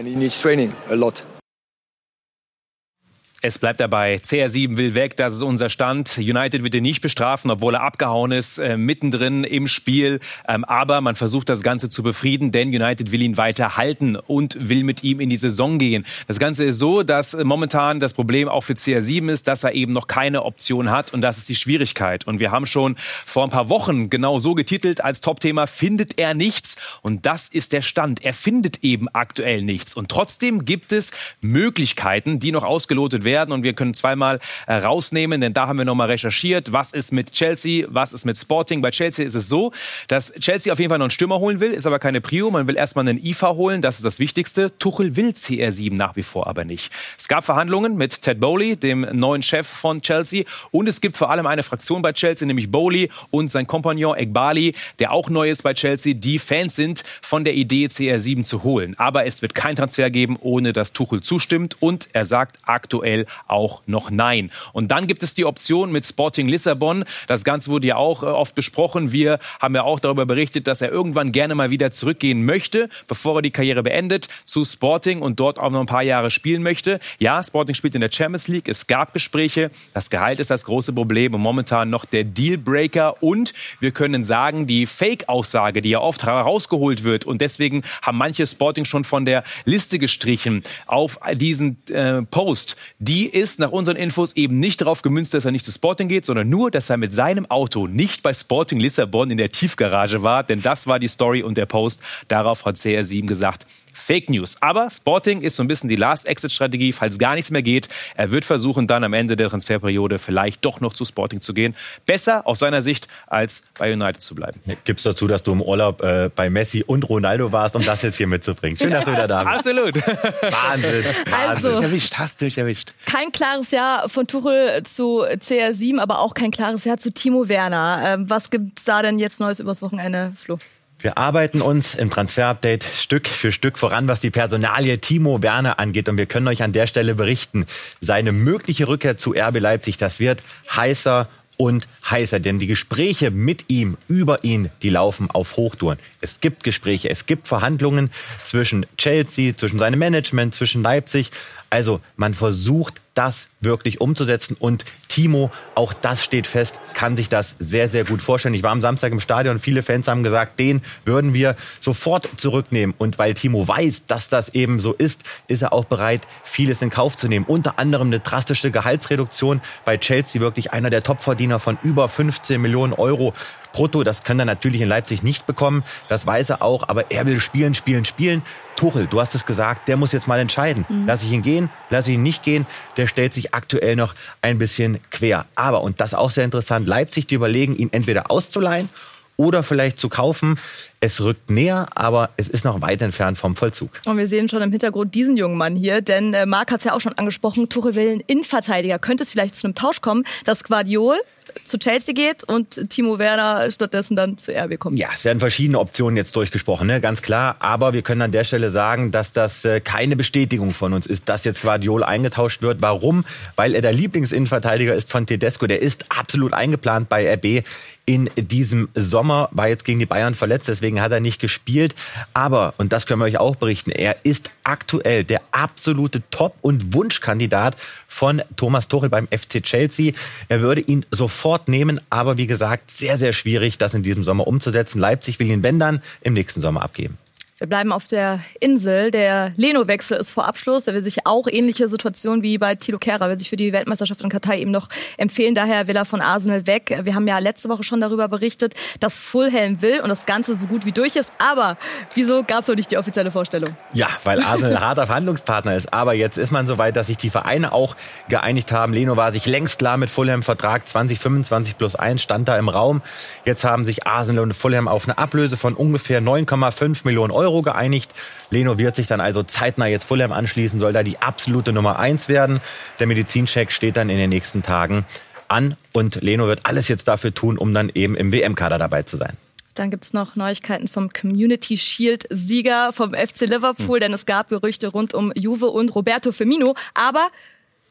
Es 3.42 3.58
bleibt 3.58 3.80
dabei. 3.80 4.16
CR7 4.16 4.76
will 4.76 4.96
weg, 4.96 5.16
das 5.16 5.36
ist 5.36 5.44
unser 5.44 5.70
Stand. 5.70 6.18
United 6.18 6.62
wird 6.62 6.76
ihn 6.76 6.84
nicht 6.84 7.00
bestrafen, 7.00 7.50
obwohl 7.50 7.76
er 7.76 7.84
abgehauen 7.84 8.34
ist, 8.34 8.58
äh, 8.58 8.76
mittendrin 8.76 9.46
im 9.46 9.70
Spiel. 9.70 10.20
Ähm, 10.46 10.66
aber 10.66 11.00
man 11.00 11.16
versucht 11.16 11.48
das 11.48 11.62
Ganze 11.62 11.90
zu 11.90 12.04
befrieden, 12.04 12.52
denn 12.52 12.68
United 12.68 13.14
will 13.14 13.22
ihn 13.22 13.38
weiter 13.38 13.78
halten 13.78 14.18
und 14.18 14.68
will 14.68 14.84
mit 14.84 15.06
ihm 15.06 15.22
in 15.22 15.30
die 15.30 15.38
Saison 15.38 15.78
gehen. 15.78 16.06
Das 16.28 16.38
Ganze 16.38 16.66
ist 16.66 16.80
so, 16.80 17.02
dass 17.04 17.34
momentan 17.34 18.02
das 18.02 18.14
Problem 18.14 18.50
auch 18.50 18.66
für 18.66 18.74
CR7 18.74 19.32
ist, 19.32 19.48
dass 19.48 19.64
er 19.64 19.72
eben 19.72 19.94
noch 19.94 20.08
keine 20.08 20.44
Option 20.44 20.92
hat 20.92 21.14
und 21.14 21.22
das 21.22 21.38
ist 21.38 21.48
die 21.48 21.56
Schwierigkeit. 21.56 22.28
Und 22.28 22.42
wir 22.42 22.52
haben 22.52 22.66
schon 22.66 22.98
vor 23.26 23.46
ein 23.46 23.52
paar 23.52 23.70
Wochen 23.70 24.10
genau 24.10 24.40
so 24.40 24.54
getitelt 24.54 25.00
als 25.00 25.22
Topthema, 25.22 25.66
findet 25.66 26.20
er 26.20 26.34
nichts? 26.34 26.76
Und 27.02 27.26
das 27.26 27.48
ist 27.48 27.72
der 27.72 27.84
Stand. 27.84 28.22
Er 28.22 28.34
findet 28.34 28.84
eben 28.84 29.08
aktuell 29.08 29.62
nichts. 29.62 29.96
Und 29.96 30.10
trotzdem 30.10 30.66
gibt 30.66 30.92
es 30.92 31.12
Möglichkeiten, 31.40 32.40
die 32.40 32.52
noch 32.52 32.66
ausgelotet 32.66 33.24
werden 33.24 33.29
werden 33.30 33.52
und 33.52 33.64
wir 33.64 33.74
können 33.74 33.94
zweimal 33.94 34.40
äh, 34.66 34.74
rausnehmen, 34.74 35.40
denn 35.40 35.54
da 35.54 35.68
haben 35.68 35.78
wir 35.78 35.86
nochmal 35.86 36.08
recherchiert, 36.08 36.74
was 36.74 36.92
ist 36.94 37.14
mit 37.14 37.32
Chelsea, 37.32 37.86
was 37.90 38.12
ist 38.12 38.26
mit 38.26 38.38
Sporting. 38.38 38.82
Bei 38.82 38.90
Chelsea 38.90 39.24
ist 39.24 39.36
es 39.36 39.48
so, 39.48 39.72
dass 40.08 40.34
Chelsea 40.34 40.74
auf 40.74 40.80
jeden 40.80 40.90
Fall 40.90 40.98
noch 40.98 41.06
einen 41.06 41.12
Stürmer 41.12 41.40
holen 41.40 41.60
will, 41.60 41.72
ist 41.72 41.86
aber 41.86 42.00
keine 42.00 42.22
Prio. 42.22 42.50
Man 42.50 42.68
will 42.68 42.76
erstmal 42.76 43.08
einen 43.08 43.24
IFA 43.24 43.54
holen, 43.54 43.82
das 43.82 43.98
ist 43.98 44.06
das 44.06 44.20
Wichtigste. 44.20 44.78
Tuchel 44.80 45.16
will 45.16 45.30
CR7 45.30 45.94
nach 45.94 46.16
wie 46.16 46.24
vor 46.24 46.48
aber 46.48 46.66
nicht. 46.66 46.92
Es 47.18 47.28
gab 47.28 47.46
Verhandlungen 47.46 47.96
mit 47.96 48.22
Ted 48.22 48.40
Bowley, 48.40 48.76
dem 48.76 49.02
neuen 49.12 49.44
Chef 49.44 49.68
von 49.68 50.02
Chelsea 50.02 50.44
und 50.72 50.88
es 50.88 51.02
gibt 51.02 51.18
vor 51.18 51.30
allem 51.30 51.46
eine 51.46 51.62
Fraktion 51.62 52.02
bei 52.02 52.14
Chelsea, 52.14 52.48
nämlich 52.48 52.72
Bowley 52.72 53.10
und 53.30 53.52
sein 53.52 53.68
Kompagnon 53.68 54.18
Egbali, 54.18 54.74
der 54.98 55.12
auch 55.12 55.30
neu 55.30 55.50
ist 55.50 55.64
bei 55.64 55.74
Chelsea, 55.74 56.14
die 56.16 56.40
Fans 56.40 56.76
sind 56.76 57.04
von 57.22 57.44
der 57.44 57.54
Idee 57.54 57.86
CR7 57.88 58.44
zu 58.44 58.64
holen. 58.64 58.96
Aber 58.98 59.26
es 59.26 59.42
wird 59.42 59.54
kein 59.54 59.76
Transfer 59.76 60.10
geben, 60.10 60.38
ohne 60.40 60.74
dass 60.74 60.94
Tuchel 60.94 61.22
zustimmt 61.22 61.78
und 61.80 62.10
er 62.14 62.26
sagt 62.26 62.58
aktuell 62.64 63.19
aktuell 63.20 63.26
auch 63.48 63.82
noch 63.88 64.12
nein. 64.12 64.52
Und 64.74 64.92
dann 64.92 65.08
gibt 65.08 65.24
es 65.24 65.34
die 65.34 65.46
Option 65.46 65.92
mit 65.92 66.06
Sporting 66.06 66.48
Lissabon. 66.48 67.04
Das 67.28 67.44
Ganze 67.44 67.72
wurde 67.72 67.88
ja 67.88 67.96
auch 67.96 68.24
äh, 68.24 68.28
oft 68.28 68.56
besprochen. 68.56 69.12
Wir 69.12 69.40
haben 69.60 69.76
ja 69.76 69.84
auch 69.84 70.00
darüber 70.00 70.26
berichtet, 70.26 70.68
dass 70.68 70.82
er 70.82 70.92
irgendwann 70.92 71.32
gerne 71.32 71.56
mal 71.56 71.72
wieder 71.72 71.92
zurückgehen 71.92 72.46
möchte, 72.46 72.90
bevor 73.08 73.40
er 73.40 73.42
die 73.42 73.52
Karriere 73.52 73.84
beendet, 73.84 74.28
zu 74.46 74.66
Sporting 74.66 75.22
und 75.22 75.40
dort 75.40 75.60
auch 75.60 75.72
noch 75.72 75.80
ein 75.80 75.86
paar 75.86 76.04
Jahre 76.04 76.32
spielen 76.32 76.64
möchte. 76.64 77.00
Ja, 77.18 77.44
Sporting 77.44 77.76
spielt 77.76 77.96
in 77.96 78.02
der 78.02 78.12
Champions 78.12 78.48
League. 78.48 78.68
Es 78.68 78.88
gab 78.88 79.14
Gespräche. 79.14 79.72
Das 79.94 80.10
Gehalt 80.10 80.40
ist 80.40 80.52
das 80.52 80.66
große 80.66 80.94
Problem 80.94 81.34
und 81.34 81.42
momentan 81.42 81.90
noch 81.90 82.06
der 82.06 82.24
Dealbreaker. 82.24 83.22
Und 83.24 83.54
wir 83.80 83.92
können 83.92 84.24
sagen, 84.24 84.68
die 84.68 84.86
Fake-Aussage, 84.86 85.82
die 85.82 85.90
ja 85.90 86.00
oft 86.00 86.24
herausgeholt 86.24 87.04
wird 87.04 87.26
und 87.26 87.42
deswegen 87.42 87.84
haben 88.02 88.18
manche 88.18 88.46
Sporting 88.46 88.86
schon 88.86 89.04
von 89.04 89.26
der 89.26 89.44
Liste 89.66 89.98
gestrichen 89.98 90.64
auf 90.86 91.20
diesen 91.34 91.78
äh, 91.90 92.22
Post 92.24 92.76
die 93.10 93.26
ist 93.26 93.58
nach 93.58 93.72
unseren 93.72 93.98
Infos 93.98 94.36
eben 94.36 94.60
nicht 94.60 94.82
darauf 94.82 95.02
gemünzt, 95.02 95.34
dass 95.34 95.44
er 95.44 95.50
nicht 95.50 95.66
zu 95.66 95.72
Sporting 95.72 96.08
geht, 96.08 96.26
sondern 96.26 96.48
nur, 96.48 96.70
dass 96.70 96.92
er 96.92 96.98
mit 96.98 97.16
seinem 97.16 97.50
Auto 97.50 97.88
nicht 97.88 98.22
bei 98.22 98.36
Sporting 98.36 98.80
Lissabon 98.80 99.32
in 99.32 99.38
der 99.38 99.50
Tiefgarage 99.50 100.22
war. 100.22 100.44
Denn 100.44 100.62
das 100.62 100.86
war 100.86 101.00
die 101.00 101.08
Story 101.08 101.42
und 101.42 101.58
der 101.58 101.66
Post. 101.66 102.04
Darauf 102.28 102.66
hat 102.66 102.76
CR7 102.76 103.26
gesagt, 103.26 103.66
Fake 104.00 104.30
News. 104.30 104.58
Aber 104.62 104.90
Sporting 104.90 105.42
ist 105.42 105.56
so 105.56 105.64
ein 105.64 105.68
bisschen 105.68 105.90
die 105.90 105.96
Last-Exit-Strategie, 105.96 106.94
falls 106.94 107.20
gar 107.20 107.36
nichts 107.36 107.52
mehr 107.52 107.62
geht. 107.62 107.90
Er 108.16 108.32
wird 108.32 108.46
versuchen, 108.46 108.88
dann 108.88 109.04
am 109.04 109.14
Ende 109.14 109.36
der 109.36 109.50
Transferperiode 109.50 110.20
vielleicht 110.20 110.66
doch 110.66 110.80
noch 110.80 110.94
zu 110.94 111.06
Sporting 111.06 111.42
zu 111.42 111.54
gehen. 111.54 111.76
Besser 112.06 112.48
aus 112.48 112.60
seiner 112.60 112.82
Sicht, 112.82 113.08
als 113.28 113.64
bei 113.78 113.94
United 113.94 114.22
zu 114.22 114.36
bleiben. 114.36 114.60
Gibst 114.86 115.06
dazu, 115.06 115.28
dass 115.28 115.44
du 115.44 115.52
im 115.52 115.62
Urlaub 115.62 116.02
äh, 116.02 116.30
bei 116.36 116.50
Messi 116.50 116.84
und 116.86 117.08
Ronaldo 117.10 117.52
warst, 117.52 117.76
um 117.76 117.84
das 117.84 118.02
jetzt 118.02 118.18
hier 118.18 118.28
mitzubringen. 118.28 118.78
Schön, 118.78 118.92
dass 118.92 119.06
du 119.06 119.12
wieder 119.12 119.28
da 119.28 119.44
bist. 119.44 119.68
Absolut. 119.68 119.96
Wahnsinn. 120.42 121.06
Also, 121.32 121.68
Wahnsinn. 121.70 121.84
erwischt, 121.84 122.14
hast 122.16 122.42
du 122.42 122.46
mich 122.46 122.58
erwischt. 122.58 122.94
Kein 123.06 123.32
klares 123.32 123.72
Ja 123.72 124.04
von 124.08 124.28
Tuchel 124.28 124.84
zu 124.84 125.24
CR7, 125.24 126.00
aber 126.00 126.20
auch 126.20 126.34
kein 126.34 126.52
klares 126.52 126.86
Ja 126.86 126.98
zu 126.98 127.14
Timo 127.14 127.50
Werner. 127.50 128.02
Ähm, 128.06 128.30
was 128.30 128.50
gibt's 128.50 128.84
da 128.86 129.02
denn 129.02 129.20
jetzt 129.20 129.40
Neues 129.40 129.60
übers 129.60 129.82
Wochenende, 129.82 130.34
Flo? 130.36 130.58
Wir 131.02 131.18
arbeiten 131.18 131.62
uns 131.62 131.96
im 131.96 132.10
Transferupdate 132.10 132.84
Stück 132.84 133.30
für 133.30 133.54
Stück 133.54 133.80
voran, 133.80 134.10
was 134.10 134.20
die 134.20 134.32
Personalie 134.32 134.98
Timo 135.00 135.42
Werner 135.42 135.80
angeht. 135.80 136.10
Und 136.10 136.18
wir 136.18 136.26
können 136.26 136.50
euch 136.50 136.62
an 136.62 136.74
der 136.74 136.88
Stelle 136.88 137.16
berichten, 137.16 137.68
seine 138.02 138.34
mögliche 138.34 138.90
Rückkehr 138.90 139.16
zu 139.16 139.32
RB 139.32 139.62
Leipzig, 139.62 139.96
das 139.96 140.20
wird 140.20 140.44
heißer 140.76 141.30
und 141.56 141.88
heißer, 142.10 142.40
denn 142.40 142.60
die 142.60 142.68
Gespräche 142.68 143.32
mit 143.32 143.66
ihm, 143.70 143.98
über 144.08 144.44
ihn, 144.44 144.70
die 144.82 144.90
laufen 144.90 145.30
auf 145.30 145.56
Hochtouren. 145.56 146.00
Es 146.20 146.42
gibt 146.42 146.64
Gespräche, 146.64 147.10
es 147.10 147.26
gibt 147.26 147.48
Verhandlungen 147.48 148.12
zwischen 148.46 148.86
Chelsea, 148.98 149.56
zwischen 149.56 149.80
seinem 149.80 150.00
Management, 150.00 150.56
zwischen 150.56 150.84
Leipzig. 150.84 151.32
Also 151.70 152.02
man 152.16 152.34
versucht 152.34 153.02
das 153.14 153.50
wirklich 153.60 154.00
umzusetzen. 154.00 154.56
Und 154.58 154.86
Timo, 155.10 155.52
auch 155.76 155.94
das 155.94 156.24
steht 156.24 156.48
fest, 156.48 156.80
kann 156.94 157.18
sich 157.18 157.28
das 157.28 157.56
sehr, 157.60 157.90
sehr 157.90 158.06
gut 158.06 158.22
vorstellen. 158.22 158.56
Ich 158.56 158.64
war 158.64 158.72
am 158.72 158.82
Samstag 158.82 159.12
im 159.12 159.20
Stadion, 159.20 159.60
viele 159.60 159.84
Fans 159.84 160.08
haben 160.08 160.24
gesagt, 160.24 160.58
den 160.58 160.82
würden 161.04 161.34
wir 161.34 161.56
sofort 161.82 162.30
zurücknehmen. 162.38 162.96
Und 162.98 163.20
weil 163.20 163.34
Timo 163.34 163.68
weiß, 163.68 164.06
dass 164.06 164.30
das 164.30 164.50
eben 164.50 164.80
so 164.80 164.94
ist, 164.94 165.24
ist 165.48 165.62
er 165.62 165.74
auch 165.74 165.86
bereit, 165.86 166.22
vieles 166.44 166.82
in 166.82 166.90
Kauf 166.90 167.18
zu 167.18 167.28
nehmen. 167.28 167.46
Unter 167.46 167.78
anderem 167.78 168.08
eine 168.08 168.22
drastische 168.22 168.72
Gehaltsreduktion 168.72 169.60
bei 169.84 169.98
Chelsea, 169.98 170.42
wirklich 170.42 170.72
einer 170.72 170.90
der 170.90 171.04
Topverdiener 171.04 171.60
von 171.60 171.78
über 171.84 172.08
15 172.08 172.62
Millionen 172.62 172.94
Euro 172.94 173.34
brutto. 173.74 174.04
Das 174.04 174.24
kann 174.24 174.40
er 174.40 174.46
natürlich 174.46 174.82
in 174.82 174.88
Leipzig 174.88 175.24
nicht 175.24 175.46
bekommen. 175.46 175.84
Das 176.08 176.26
weiß 176.26 176.50
er 176.50 176.62
auch. 176.62 176.88
Aber 176.88 177.12
er 177.12 177.26
will 177.26 177.40
spielen, 177.40 177.74
spielen, 177.74 178.06
spielen. 178.06 178.42
Tuchel, 178.76 179.08
du 179.08 179.20
hast 179.20 179.36
es 179.36 179.46
gesagt, 179.46 179.88
der 179.88 179.98
muss 179.98 180.12
jetzt 180.12 180.28
mal 180.28 180.40
entscheiden. 180.40 180.86
Mhm. 180.88 181.06
Lass 181.08 181.24
ich 181.24 181.32
ihn 181.32 181.42
gehen, 181.42 181.70
lass 181.90 182.08
ich 182.08 182.16
ihn 182.16 182.24
nicht 182.24 182.44
gehen. 182.44 182.66
Der 182.98 183.08
stellt 183.08 183.34
sich 183.34 183.54
aktuell 183.54 183.96
noch 183.96 184.16
ein 184.42 184.58
bisschen 184.58 185.00
quer. 185.12 185.46
Aber, 185.56 185.82
und 185.82 186.02
das 186.02 186.14
auch 186.14 186.32
sehr 186.32 186.46
interessant, 186.46 186.88
Leipzig, 186.88 187.28
die 187.28 187.36
überlegen, 187.36 187.76
ihn 187.76 187.90
entweder 187.92 188.32
auszuleihen 188.32 188.90
oder 189.40 189.64
vielleicht 189.64 189.98
zu 190.00 190.10
kaufen. 190.10 190.60
Es 191.00 191.22
rückt 191.22 191.50
näher, 191.50 191.88
aber 191.96 192.32
es 192.36 192.50
ist 192.50 192.66
noch 192.66 192.82
weit 192.82 193.02
entfernt 193.02 193.38
vom 193.38 193.56
Vollzug. 193.56 193.90
Und 194.06 194.18
wir 194.18 194.28
sehen 194.28 194.50
schon 194.50 194.62
im 194.62 194.70
Hintergrund 194.70 195.16
diesen 195.16 195.38
jungen 195.38 195.58
Mann 195.58 195.78
hier, 195.78 196.02
denn 196.02 196.34
äh, 196.34 196.46
Marc 196.46 196.72
hat 196.72 196.80
es 196.80 196.84
ja 196.84 196.94
auch 196.94 197.00
schon 197.00 197.14
angesprochen, 197.14 197.70
Tuchel 197.70 197.96
will 197.96 198.10
einen 198.12 198.20
Innenverteidiger. 198.28 199.00
Könnte 199.00 199.24
es 199.24 199.32
vielleicht 199.32 199.56
zu 199.56 199.66
einem 199.66 199.76
Tausch 199.76 200.02
kommen, 200.02 200.26
dass 200.44 200.66
Guardiol 200.66 201.16
zu 201.64 201.80
Chelsea 201.80 202.14
geht 202.14 202.44
und 202.44 202.90
Timo 202.90 203.18
Werner 203.18 203.72
stattdessen 203.72 204.16
dann 204.16 204.38
zu 204.38 204.52
RB 204.52 204.78
kommt. 204.78 205.00
Ja, 205.00 205.08
es 205.16 205.26
werden 205.26 205.40
verschiedene 205.40 205.80
Optionen 205.80 206.18
jetzt 206.18 206.36
durchgesprochen, 206.36 206.88
ne? 206.88 207.02
ganz 207.02 207.22
klar. 207.22 207.56
Aber 207.60 207.94
wir 207.94 208.02
können 208.02 208.22
an 208.22 208.32
der 208.32 208.44
Stelle 208.44 208.70
sagen, 208.70 209.12
dass 209.12 209.32
das 209.32 209.66
äh, 209.66 209.80
keine 209.80 210.16
Bestätigung 210.16 210.72
von 210.72 210.94
uns 210.94 211.06
ist, 211.06 211.30
dass 211.30 211.46
jetzt 211.46 211.62
Guardiol 211.62 212.04
eingetauscht 212.04 212.62
wird. 212.62 212.82
Warum? 212.82 213.26
Weil 213.56 213.74
er 213.74 213.82
der 213.82 213.94
Lieblingsinnenverteidiger 213.94 214.94
ist 214.94 215.10
von 215.10 215.26
Tedesco. 215.26 215.66
Der 215.66 215.82
ist 215.82 216.06
absolut 216.10 216.54
eingeplant 216.54 217.10
bei 217.10 217.34
RB 217.34 217.64
in 218.10 218.28
diesem 218.36 218.90
Sommer, 218.96 219.50
war 219.52 219.68
jetzt 219.68 219.86
gegen 219.86 220.00
die 220.00 220.08
Bayern 220.08 220.34
verletzt, 220.34 220.68
deswegen 220.68 221.00
hat 221.00 221.12
er 221.12 221.20
nicht 221.20 221.40
gespielt. 221.40 221.94
Aber, 222.34 222.74
und 222.80 222.92
das 222.92 223.06
können 223.06 223.22
wir 223.22 223.26
euch 223.26 223.38
auch 223.38 223.56
berichten, 223.56 223.92
er 223.92 224.26
ist 224.26 224.50
aktuell 224.64 225.24
der 225.24 225.44
absolute 225.52 226.24
Top- 226.32 226.56
und 226.62 226.96
Wunschkandidat 226.96 227.78
von 228.08 228.42
Thomas 228.56 228.88
Tuchel 228.88 229.10
beim 229.10 229.28
FC 229.28 229.62
Chelsea. 229.62 230.14
Er 230.48 230.62
würde 230.62 230.82
ihn 230.82 231.06
sofort 231.12 231.68
nehmen, 231.68 232.02
aber 232.10 232.38
wie 232.38 232.48
gesagt, 232.48 232.90
sehr, 232.90 233.20
sehr 233.20 233.32
schwierig, 233.32 233.78
das 233.78 233.94
in 233.94 234.02
diesem 234.02 234.24
Sommer 234.24 234.48
umzusetzen. 234.48 234.98
Leipzig 234.98 235.38
will 235.38 235.46
ihn, 235.46 235.62
wenn 235.62 235.78
dann, 235.78 236.02
im 236.22 236.34
nächsten 236.34 236.62
Sommer 236.62 236.82
abgeben. 236.82 237.20
Wir 237.60 237.68
bleiben 237.68 237.92
auf 237.92 238.08
der 238.08 238.40
Insel. 238.62 239.12
Der 239.12 239.52
Leno-Wechsel 239.58 240.16
ist 240.18 240.32
vor 240.32 240.48
Abschluss. 240.48 240.88
Er 240.88 240.94
will 240.94 241.04
sich 241.04 241.26
auch 241.26 241.46
ähnliche 241.46 241.90
Situationen 241.90 242.42
wie 242.42 242.58
bei 242.58 242.76
Tilo 242.76 243.00
Kehrer, 243.00 243.28
will 243.28 243.38
sich 243.38 243.50
für 243.50 243.58
die 243.58 243.74
Weltmeisterschaft 243.74 244.22
in 244.22 244.30
Katar 244.30 244.56
eben 244.56 244.72
noch 244.72 244.88
empfehlen. 245.18 245.56
Daher 245.56 245.90
will 245.90 245.98
er 245.98 246.06
von 246.06 246.22
Arsenal 246.22 246.68
weg. 246.68 247.02
Wir 247.04 247.16
haben 247.16 247.28
ja 247.28 247.38
letzte 247.40 247.68
Woche 247.68 247.84
schon 247.84 248.00
darüber 248.00 248.30
berichtet, 248.30 248.76
dass 249.02 249.20
Fulham 249.20 249.82
will 249.82 250.00
und 250.00 250.08
das 250.08 250.26
Ganze 250.26 250.56
so 250.56 250.68
gut 250.68 250.86
wie 250.86 250.94
durch 250.94 251.18
ist. 251.18 251.34
Aber 251.38 251.76
wieso 252.16 252.44
gab 252.44 252.62
es 252.62 252.70
noch 252.70 252.76
nicht 252.76 252.92
die 252.92 252.98
offizielle 252.98 253.30
Vorstellung? 253.30 253.76
Ja, 253.92 254.08
weil 254.24 254.42
Arsenal 254.42 254.78
ein 254.78 254.82
harter 254.82 255.08
Verhandlungspartner 255.08 255.76
ist. 255.76 255.94
Aber 255.94 256.14
jetzt 256.14 256.38
ist 256.38 256.52
man 256.52 256.66
so 256.66 256.78
weit, 256.78 256.96
dass 256.96 257.08
sich 257.08 257.18
die 257.18 257.30
Vereine 257.30 257.74
auch 257.74 257.98
geeinigt 258.30 258.72
haben. 258.72 258.94
Leno 258.94 259.18
war 259.18 259.34
sich 259.34 259.46
längst 259.46 259.80
klar 259.80 259.98
mit 259.98 260.10
Fulham. 260.10 260.44
Vertrag 260.44 260.88
2025 260.88 261.78
plus 261.78 261.98
1 261.98 262.22
stand 262.22 262.48
da 262.48 262.58
im 262.58 262.70
Raum. 262.70 263.02
Jetzt 263.44 263.66
haben 263.66 263.84
sich 263.84 264.08
Arsenal 264.08 264.44
und 264.44 264.54
Fulham 264.54 264.88
auf 264.88 265.10
eine 265.10 265.18
Ablöse 265.18 265.58
von 265.58 265.74
ungefähr 265.74 266.22
9,5 266.22 267.02
Millionen 267.04 267.32
Euro 267.32 267.49
Euro 267.50 267.64
geeinigt. 267.64 268.12
Leno 268.52 268.78
wird 268.78 268.96
sich 268.96 269.08
dann 269.08 269.22
also 269.22 269.42
zeitnah 269.42 269.88
jetzt 269.88 270.06
Fulham 270.06 270.32
anschließen, 270.32 270.80
soll 270.80 270.94
da 270.94 271.02
die 271.02 271.18
absolute 271.18 271.74
Nummer 271.74 271.98
eins 271.98 272.30
werden. 272.30 272.62
Der 273.00 273.08
Medizincheck 273.08 273.72
steht 273.72 273.98
dann 273.98 274.10
in 274.10 274.18
den 274.18 274.30
nächsten 274.30 274.62
Tagen 274.62 275.06
an 275.48 275.76
und 275.94 276.22
Leno 276.22 276.48
wird 276.48 276.62
alles 276.64 276.88
jetzt 276.88 277.08
dafür 277.08 277.34
tun, 277.34 277.58
um 277.58 277.74
dann 277.74 277.90
eben 277.94 278.16
im 278.16 278.32
WM-Kader 278.32 278.78
dabei 278.78 279.02
zu 279.02 279.18
sein. 279.18 279.36
Dann 279.74 279.90
gibt 279.90 280.04
es 280.04 280.14
noch 280.14 280.36
Neuigkeiten 280.36 280.88
vom 280.88 281.12
Community 281.12 281.78
Shield-Sieger 281.78 282.92
vom 282.94 283.14
FC 283.14 283.42
Liverpool, 283.42 284.00
denn 284.00 284.14
es 284.14 284.26
gab 284.26 284.50
Gerüchte 284.50 284.90
rund 284.90 285.14
um 285.14 285.32
Juve 285.36 285.68
und 285.68 285.96
Roberto 285.96 286.32
Firmino. 286.32 286.76
Aber 286.94 287.30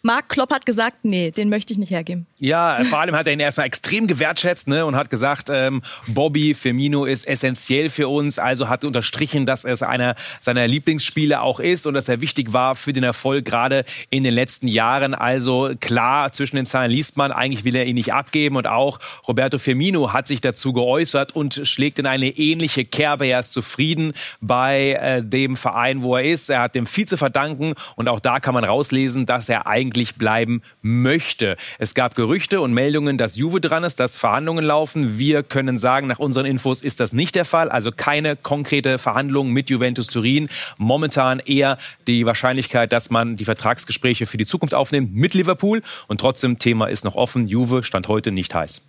Marc 0.02 0.28
Klopp 0.28 0.52
hat 0.52 0.64
gesagt, 0.64 0.98
nee, 1.02 1.30
den 1.30 1.48
möchte 1.48 1.72
ich 1.72 1.78
nicht 1.78 1.90
hergeben. 1.90 2.26
Ja, 2.38 2.78
vor 2.84 3.00
allem 3.00 3.16
hat 3.16 3.26
er 3.26 3.32
ihn 3.32 3.40
erstmal 3.40 3.66
extrem 3.66 4.06
gewertschätzt 4.06 4.68
ne, 4.68 4.86
und 4.86 4.94
hat 4.94 5.10
gesagt, 5.10 5.48
ähm, 5.50 5.82
Bobby 6.06 6.54
Firmino 6.54 7.04
ist 7.04 7.26
essentiell 7.26 7.90
für 7.90 8.08
uns. 8.08 8.38
Also 8.38 8.68
hat 8.68 8.84
unterstrichen, 8.84 9.44
dass 9.44 9.64
es 9.64 9.82
einer 9.82 10.14
seiner 10.40 10.68
Lieblingsspiele 10.68 11.40
auch 11.40 11.58
ist 11.58 11.86
und 11.86 11.94
dass 11.94 12.08
er 12.08 12.20
wichtig 12.20 12.52
war 12.52 12.76
für 12.76 12.92
den 12.92 13.02
Erfolg 13.02 13.44
gerade 13.44 13.84
in 14.10 14.22
den 14.22 14.34
letzten 14.34 14.68
Jahren. 14.68 15.14
Also 15.14 15.72
klar, 15.80 16.32
zwischen 16.32 16.56
den 16.56 16.66
Zahlen 16.66 16.92
liest 16.92 17.16
man, 17.16 17.32
eigentlich 17.32 17.64
will 17.64 17.74
er 17.74 17.86
ihn 17.86 17.96
nicht 17.96 18.14
abgeben. 18.14 18.56
Und 18.56 18.68
auch 18.68 19.00
Roberto 19.26 19.58
Firmino 19.58 20.12
hat 20.12 20.28
sich 20.28 20.40
dazu 20.40 20.72
geäußert 20.72 21.34
und 21.34 21.62
schlägt 21.64 21.98
in 21.98 22.06
eine 22.06 22.28
ähnliche 22.28 22.84
Kerbe. 22.84 23.26
Er 23.26 23.40
ist 23.40 23.52
zufrieden 23.52 24.12
bei 24.40 24.92
äh, 24.92 25.24
dem 25.24 25.56
Verein, 25.56 26.02
wo 26.02 26.16
er 26.16 26.24
ist. 26.24 26.50
Er 26.50 26.60
hat 26.60 26.76
dem 26.76 26.86
viel 26.86 27.08
zu 27.08 27.16
verdanken 27.16 27.74
und 27.96 28.08
auch 28.08 28.20
da 28.20 28.38
kann 28.38 28.54
man 28.54 28.62
rauslesen, 28.62 29.26
dass 29.26 29.48
er 29.48 29.66
eigentlich 29.66 29.87
bleiben 30.16 30.62
möchte. 30.82 31.56
Es 31.78 31.94
gab 31.94 32.14
Gerüchte, 32.14 32.38
Gerüchte 32.38 32.60
und 32.60 32.72
Meldungen, 32.72 33.18
dass 33.18 33.36
Juve 33.36 33.60
dran 33.60 33.84
ist, 33.84 34.00
dass 34.00 34.16
Verhandlungen 34.16 34.64
laufen. 34.64 35.18
Wir 35.18 35.42
können 35.42 35.78
sagen, 35.78 36.06
nach 36.06 36.18
unseren 36.18 36.46
Infos 36.46 36.82
ist 36.82 37.00
das 37.00 37.12
nicht 37.12 37.34
der 37.34 37.44
Fall. 37.44 37.68
Also 37.68 37.90
keine 37.90 38.36
konkrete 38.36 38.98
Verhandlung 38.98 39.50
mit 39.50 39.70
Juventus 39.70 40.06
Turin. 40.06 40.48
Momentan 40.76 41.40
eher 41.40 41.78
die 42.06 42.26
Wahrscheinlichkeit, 42.26 42.92
dass 42.92 43.10
man 43.10 43.36
die 43.36 43.44
Vertragsgespräche 43.44 44.26
für 44.26 44.36
die 44.36 44.46
Zukunft 44.46 44.74
aufnimmt 44.74 45.14
mit 45.14 45.34
Liverpool. 45.34 45.82
Und 46.06 46.20
trotzdem, 46.20 46.58
Thema 46.58 46.86
ist 46.86 47.04
noch 47.04 47.16
offen. 47.16 47.48
Juve 47.48 47.82
stand 47.82 48.08
heute 48.08 48.30
nicht 48.30 48.54
heiß. 48.54 48.82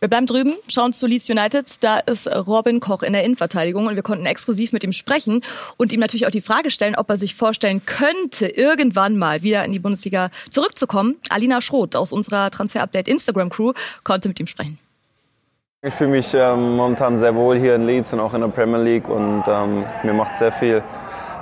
Wir 0.00 0.08
bleiben 0.08 0.26
drüben, 0.26 0.54
schauen 0.68 0.92
zu 0.92 1.06
Leeds 1.06 1.30
United. 1.30 1.82
Da 1.82 1.98
ist 1.98 2.26
Robin 2.26 2.80
Koch 2.80 3.02
in 3.02 3.14
der 3.14 3.24
Innenverteidigung 3.24 3.86
und 3.86 3.94
wir 3.94 4.02
konnten 4.02 4.26
exklusiv 4.26 4.72
mit 4.72 4.84
ihm 4.84 4.92
sprechen 4.92 5.40
und 5.76 5.92
ihm 5.92 6.00
natürlich 6.00 6.26
auch 6.26 6.30
die 6.30 6.42
Frage 6.42 6.70
stellen, 6.70 6.94
ob 6.96 7.08
er 7.08 7.16
sich 7.16 7.34
vorstellen 7.34 7.86
könnte, 7.86 8.46
irgendwann 8.46 9.16
mal 9.16 9.42
wieder 9.42 9.64
in 9.64 9.72
die 9.72 9.78
Bundesliga 9.78 10.30
zurückzukommen. 10.50 11.16
Alina 11.30 11.60
Schroth 11.60 11.96
aus 11.96 12.12
unserer 12.12 12.50
Transfer 12.50 12.82
Update 12.82 13.08
Instagram 13.08 13.48
Crew 13.48 13.72
konnte 14.02 14.28
mit 14.28 14.38
ihm 14.40 14.46
sprechen. 14.46 14.78
Ich 15.86 15.92
fühle 15.92 16.10
mich 16.10 16.32
ähm, 16.34 16.76
momentan 16.76 17.18
sehr 17.18 17.34
wohl 17.34 17.58
hier 17.58 17.74
in 17.74 17.86
Leeds 17.86 18.12
und 18.14 18.20
auch 18.20 18.32
in 18.32 18.40
der 18.40 18.48
Premier 18.48 18.82
League 18.82 19.08
und 19.08 19.44
ähm, 19.46 19.84
mir 20.02 20.14
macht 20.14 20.34
sehr 20.34 20.50
viel, 20.50 20.82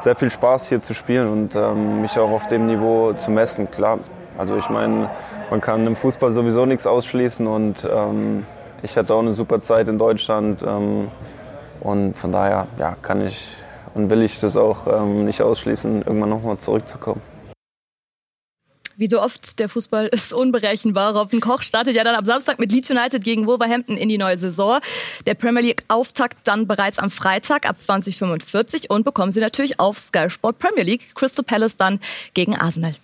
sehr 0.00 0.16
viel 0.16 0.30
Spaß 0.30 0.68
hier 0.68 0.80
zu 0.80 0.94
spielen 0.94 1.28
und 1.28 1.54
ähm, 1.54 2.02
mich 2.02 2.18
auch 2.18 2.30
auf 2.30 2.49
dem 2.49 2.66
Niveau 2.66 3.12
zu 3.12 3.30
messen. 3.30 3.71
Klar, 3.71 4.00
also 4.37 4.56
ich 4.56 4.68
meine, 4.68 5.11
man 5.52 5.61
kann 5.61 5.87
im 5.87 5.97
Fußball 5.97 6.32
sowieso 6.32 6.64
nichts 6.64 6.87
ausschließen 6.87 7.47
und 7.47 7.85
ähm, 7.85 8.47
ich 8.82 8.97
hatte 8.97 9.12
auch 9.12 9.21
eine 9.21 9.35
super 9.35 9.61
Zeit 9.61 9.87
in 9.87 9.99
Deutschland 9.99 10.62
ähm, 10.66 11.11
und 11.80 12.16
von 12.16 12.32
daher 12.32 12.68
ja, 12.78 12.97
kann 13.02 13.26
ich 13.26 13.49
und 13.92 14.09
will 14.09 14.23
ich 14.23 14.38
das 14.38 14.56
auch 14.56 14.87
ähm, 14.87 15.26
nicht 15.26 15.42
ausschließen, 15.42 16.04
irgendwann 16.06 16.30
nochmal 16.30 16.56
zurückzukommen. 16.56 17.21
Wie 18.97 19.11
so 19.11 19.21
oft, 19.21 19.59
der 19.59 19.68
Fußball 19.68 20.06
ist 20.06 20.32
unberechenbar. 20.32 21.14
Robin 21.14 21.42
Koch 21.42 21.61
startet 21.61 21.97
ja 21.97 22.04
dann 22.04 22.14
am 22.14 22.25
Samstag 22.25 22.59
mit 22.59 22.73
Leeds 22.73 22.90
United 22.90 23.23
gegen 23.23 23.47
Wolverhampton 23.47 23.99
in 23.99 24.09
die 24.09 24.16
neue 24.16 24.38
Saison. 24.38 24.80
Der 25.26 25.35
Premier 25.35 25.61
League 25.61 25.85
Auftakt 25.88 26.38
dann 26.44 26.66
bereits 26.66 26.99
am 26.99 27.11
Freitag 27.11 27.68
ab 27.68 27.78
2045 27.78 28.88
und 28.88 29.04
bekommen 29.04 29.32
Sie 29.32 29.40
natürlich 29.40 29.78
auf 29.78 29.99
Sky 29.99 30.30
Sport 30.30 30.59
Premier 30.59 30.85
League 30.85 31.14
Crystal 31.14 31.44
Palace 31.44 31.76
dann 31.76 32.00
gegen 32.32 32.56
Arsenal. 32.56 32.94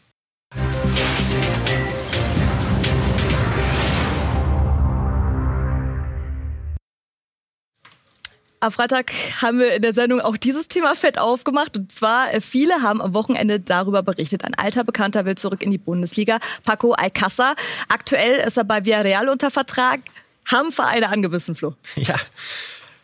Am 8.60 8.72
Freitag 8.72 9.12
haben 9.40 9.60
wir 9.60 9.74
in 9.74 9.82
der 9.82 9.94
Sendung 9.94 10.20
auch 10.20 10.36
dieses 10.36 10.66
Thema 10.66 10.96
fett 10.96 11.18
aufgemacht. 11.18 11.76
Und 11.76 11.92
zwar, 11.92 12.32
äh, 12.34 12.40
viele 12.40 12.82
haben 12.82 13.00
am 13.00 13.14
Wochenende 13.14 13.60
darüber 13.60 14.02
berichtet. 14.02 14.44
Ein 14.44 14.54
alter 14.54 14.82
Bekannter 14.82 15.24
will 15.24 15.36
zurück 15.36 15.62
in 15.62 15.70
die 15.70 15.78
Bundesliga. 15.78 16.40
Paco 16.64 16.94
Alcázar. 16.94 17.54
Aktuell 17.88 18.40
ist 18.46 18.56
er 18.56 18.64
bei 18.64 18.84
Villarreal 18.84 19.28
unter 19.28 19.50
Vertrag. 19.50 20.00
Haben 20.44 20.72
Vereine 20.72 21.08
angebissen, 21.08 21.54
Flo? 21.54 21.74
Ja. 21.94 22.16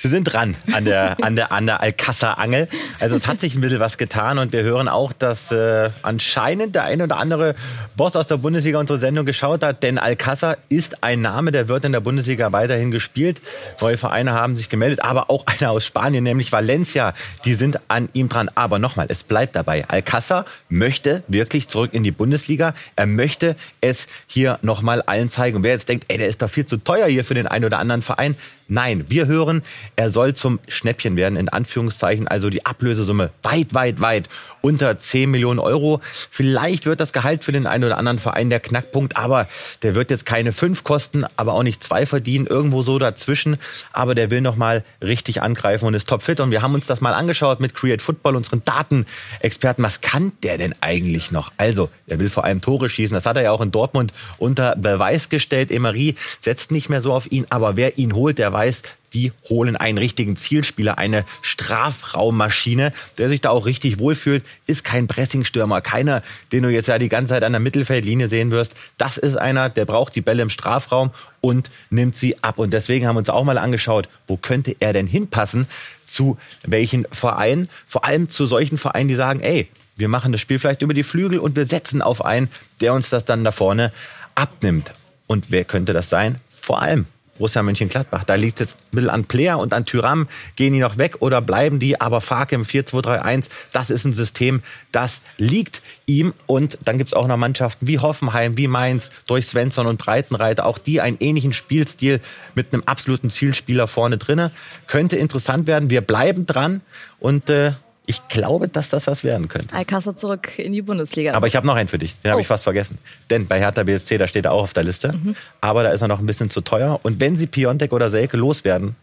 Sie 0.04 0.10
sind 0.10 0.24
dran 0.24 0.54
an 0.74 0.84
der, 0.84 1.16
an 1.24 1.34
der, 1.34 1.50
an 1.50 1.64
der 1.64 1.80
Alcassa-Angel. 1.80 2.68
Also 3.00 3.16
es 3.16 3.26
hat 3.26 3.40
sich 3.40 3.54
ein 3.54 3.62
bisschen 3.62 3.80
was 3.80 3.96
getan 3.96 4.36
und 4.36 4.52
wir 4.52 4.62
hören 4.62 4.86
auch, 4.86 5.14
dass 5.14 5.50
äh, 5.50 5.88
anscheinend 6.02 6.74
der 6.74 6.84
eine 6.84 7.04
oder 7.04 7.16
andere 7.16 7.54
Boss 7.96 8.14
aus 8.14 8.26
der 8.26 8.36
Bundesliga 8.36 8.78
unsere 8.78 8.98
Sendung 8.98 9.24
geschaut 9.24 9.62
hat, 9.62 9.82
denn 9.82 9.96
Alcassa 9.96 10.58
ist 10.68 11.02
ein 11.02 11.22
Name, 11.22 11.52
der 11.52 11.68
wird 11.68 11.86
in 11.86 11.92
der 11.92 12.00
Bundesliga 12.00 12.52
weiterhin 12.52 12.90
gespielt. 12.90 13.40
Neue 13.80 13.96
Vereine 13.96 14.32
haben 14.32 14.56
sich 14.56 14.68
gemeldet, 14.68 15.02
aber 15.02 15.30
auch 15.30 15.46
einer 15.46 15.70
aus 15.70 15.86
Spanien, 15.86 16.22
nämlich 16.22 16.52
Valencia, 16.52 17.14
die 17.46 17.54
sind 17.54 17.80
an 17.88 18.10
ihm 18.12 18.28
dran. 18.28 18.50
Aber 18.54 18.78
nochmal, 18.78 19.06
es 19.08 19.22
bleibt 19.22 19.56
dabei. 19.56 19.88
Alcassa 19.88 20.44
möchte 20.68 21.22
wirklich 21.28 21.68
zurück 21.68 21.94
in 21.94 22.04
die 22.04 22.10
Bundesliga. 22.10 22.74
Er 22.94 23.06
möchte 23.06 23.56
es 23.80 24.06
hier 24.26 24.58
nochmal 24.60 25.00
allen 25.00 25.30
zeigen. 25.30 25.56
Und 25.56 25.62
wer 25.62 25.72
jetzt 25.72 25.88
denkt, 25.88 26.04
ey, 26.08 26.18
der 26.18 26.28
ist 26.28 26.42
doch 26.42 26.50
viel 26.50 26.66
zu 26.66 26.76
teuer 26.76 27.06
hier 27.06 27.24
für 27.24 27.32
den 27.32 27.46
einen 27.46 27.64
oder 27.64 27.78
anderen 27.78 28.02
Verein, 28.02 28.36
Nein, 28.68 29.04
wir 29.08 29.26
hören, 29.26 29.62
Er 29.96 30.10
soll 30.10 30.34
zum 30.34 30.58
Schnäppchen 30.68 31.16
werden, 31.16 31.36
in 31.36 31.48
Anführungszeichen. 31.48 32.26
Also 32.28 32.50
die 32.50 32.64
Ablösesumme 32.64 33.30
weit, 33.42 33.74
weit, 33.74 34.00
weit 34.00 34.28
unter 34.62 34.96
10 34.96 35.30
Millionen 35.30 35.60
Euro. 35.60 36.00
Vielleicht 36.30 36.86
wird 36.86 37.00
das 37.00 37.12
Gehalt 37.12 37.44
für 37.44 37.52
den 37.52 37.66
einen 37.66 37.84
oder 37.84 37.98
anderen 37.98 38.18
Verein 38.18 38.48
der 38.48 38.60
Knackpunkt, 38.60 39.16
aber 39.18 39.46
der 39.82 39.94
wird 39.94 40.10
jetzt 40.10 40.24
keine 40.24 40.52
fünf 40.52 40.84
kosten, 40.84 41.26
aber 41.36 41.52
auch 41.52 41.62
nicht 41.62 41.84
zwei 41.84 42.06
verdienen, 42.06 42.46
irgendwo 42.46 42.80
so 42.80 42.98
dazwischen. 42.98 43.58
Aber 43.92 44.14
der 44.14 44.30
will 44.30 44.40
noch 44.40 44.56
mal 44.56 44.82
richtig 45.02 45.42
angreifen 45.42 45.86
und 45.86 45.92
ist 45.92 46.08
topfit. 46.08 46.40
Und 46.40 46.50
wir 46.50 46.62
haben 46.62 46.74
uns 46.74 46.86
das 46.86 47.02
mal 47.02 47.12
angeschaut 47.12 47.60
mit 47.60 47.74
Create 47.74 48.00
Football, 48.00 48.36
unseren 48.36 48.62
Datenexperten. 48.64 49.84
Was 49.84 50.00
kann 50.00 50.32
der 50.42 50.56
denn 50.56 50.74
eigentlich 50.80 51.30
noch? 51.30 51.52
Also, 51.58 51.90
er 52.06 52.18
will 52.18 52.30
vor 52.30 52.44
allem 52.44 52.62
Tore 52.62 52.88
schießen. 52.88 53.14
Das 53.14 53.26
hat 53.26 53.36
er 53.36 53.42
ja 53.42 53.50
auch 53.50 53.60
in 53.60 53.70
Dortmund 53.70 54.14
unter 54.38 54.74
Beweis 54.76 55.28
gestellt. 55.28 55.70
Emery 55.70 56.14
setzt 56.40 56.70
nicht 56.70 56.88
mehr 56.88 57.02
so 57.02 57.12
auf 57.12 57.30
ihn, 57.30 57.46
aber 57.50 57.76
wer 57.76 57.98
ihn 57.98 58.14
holt, 58.14 58.38
der 58.38 58.53
weiß, 58.54 58.82
die 59.12 59.32
holen 59.48 59.76
einen 59.76 59.98
richtigen 59.98 60.36
Zielspieler, 60.36 60.98
eine 60.98 61.24
Strafraummaschine, 61.42 62.92
der 63.18 63.28
sich 63.28 63.40
da 63.40 63.50
auch 63.50 63.66
richtig 63.66 63.98
wohlfühlt, 63.98 64.44
ist 64.66 64.82
kein 64.82 65.06
Pressingstürmer, 65.06 65.80
keiner, 65.80 66.22
den 66.52 66.64
du 66.64 66.68
jetzt 66.68 66.88
ja 66.88 66.98
die 66.98 67.08
ganze 67.08 67.34
Zeit 67.34 67.44
an 67.44 67.52
der 67.52 67.60
Mittelfeldlinie 67.60 68.28
sehen 68.28 68.50
wirst. 68.50 68.74
Das 68.98 69.16
ist 69.16 69.36
einer, 69.36 69.68
der 69.68 69.84
braucht 69.84 70.16
die 70.16 70.20
Bälle 70.20 70.42
im 70.42 70.50
Strafraum 70.50 71.10
und 71.40 71.70
nimmt 71.90 72.16
sie 72.16 72.42
ab. 72.42 72.58
Und 72.58 72.72
deswegen 72.72 73.06
haben 73.06 73.16
wir 73.16 73.20
uns 73.20 73.30
auch 73.30 73.44
mal 73.44 73.58
angeschaut, 73.58 74.08
wo 74.26 74.36
könnte 74.36 74.74
er 74.80 74.92
denn 74.92 75.06
hinpassen, 75.06 75.66
zu 76.04 76.36
welchen 76.64 77.06
Vereinen, 77.10 77.68
vor 77.86 78.04
allem 78.04 78.28
zu 78.28 78.46
solchen 78.46 78.78
Vereinen, 78.78 79.08
die 79.08 79.14
sagen, 79.14 79.40
ey, 79.40 79.68
wir 79.96 80.08
machen 80.08 80.32
das 80.32 80.40
Spiel 80.40 80.58
vielleicht 80.58 80.82
über 80.82 80.94
die 80.94 81.04
Flügel 81.04 81.38
und 81.38 81.54
wir 81.54 81.66
setzen 81.66 82.02
auf 82.02 82.24
einen, 82.24 82.48
der 82.80 82.94
uns 82.94 83.10
das 83.10 83.24
dann 83.24 83.44
da 83.44 83.52
vorne 83.52 83.92
abnimmt. 84.34 84.90
Und 85.28 85.50
wer 85.50 85.64
könnte 85.64 85.92
das 85.92 86.10
sein? 86.10 86.38
Vor 86.48 86.82
allem 86.82 87.06
Borussia 87.38 87.62
Mönchengladbach. 87.62 88.24
Da 88.24 88.34
liegt 88.34 88.60
jetzt 88.60 88.78
ein 88.78 88.96
bisschen 88.96 89.10
an 89.10 89.24
Player 89.24 89.58
und 89.58 89.74
an 89.74 89.84
Tyram. 89.84 90.28
Gehen 90.56 90.72
die 90.72 90.80
noch 90.80 90.98
weg 90.98 91.16
oder 91.20 91.40
bleiben 91.40 91.80
die? 91.80 92.00
Aber 92.00 92.20
Farke 92.20 92.54
im 92.54 92.64
4-2-3-1, 92.64 93.48
das 93.72 93.90
ist 93.90 94.04
ein 94.04 94.12
System, 94.12 94.62
das 94.92 95.22
liegt 95.38 95.82
ihm. 96.06 96.32
Und 96.46 96.78
dann 96.84 96.98
gibt 96.98 97.08
es 97.08 97.14
auch 97.14 97.26
noch 97.26 97.36
Mannschaften 97.36 97.86
wie 97.86 97.98
Hoffenheim, 97.98 98.56
wie 98.56 98.68
Mainz, 98.68 99.10
durch 99.26 99.46
Svensson 99.46 99.86
und 99.86 99.98
Breitenreiter. 99.98 100.66
Auch 100.66 100.78
die 100.78 101.00
einen 101.00 101.18
ähnlichen 101.20 101.52
Spielstil 101.52 102.20
mit 102.54 102.72
einem 102.72 102.82
absoluten 102.86 103.30
Zielspieler 103.30 103.88
vorne 103.88 104.18
drinne. 104.18 104.50
Könnte 104.86 105.16
interessant 105.16 105.66
werden. 105.66 105.90
Wir 105.90 106.00
bleiben 106.00 106.46
dran 106.46 106.80
und 107.18 107.50
äh, 107.50 107.72
ich 108.06 108.26
glaube, 108.28 108.68
dass 108.68 108.90
das 108.90 109.06
was 109.06 109.24
werden 109.24 109.48
könnte. 109.48 109.74
Alcázar 109.74 110.14
zurück 110.14 110.58
in 110.58 110.72
die 110.72 110.82
Bundesliga. 110.82 111.32
Aber 111.32 111.46
ich 111.46 111.56
habe 111.56 111.66
noch 111.66 111.74
einen 111.74 111.88
für 111.88 111.98
dich. 111.98 112.20
Den 112.20 112.28
oh. 112.28 112.32
habe 112.32 112.40
ich 112.42 112.46
fast 112.46 112.64
vergessen. 112.64 112.98
Denn 113.30 113.46
bei 113.46 113.58
Hertha 113.58 113.82
BSC, 113.82 114.18
da 114.18 114.26
steht 114.26 114.44
er 114.44 114.52
auch 114.52 114.62
auf 114.62 114.74
der 114.74 114.84
Liste. 114.84 115.12
Mhm. 115.12 115.34
Aber 115.60 115.82
da 115.82 115.90
ist 115.90 116.02
er 116.02 116.08
noch 116.08 116.18
ein 116.18 116.26
bisschen 116.26 116.50
zu 116.50 116.60
teuer. 116.60 117.00
Und 117.02 117.20
wenn 117.20 117.38
sie 117.38 117.46
Piontek 117.46 117.92
oder 117.92 118.10
Selke 118.10 118.36
loswerden, 118.36 118.94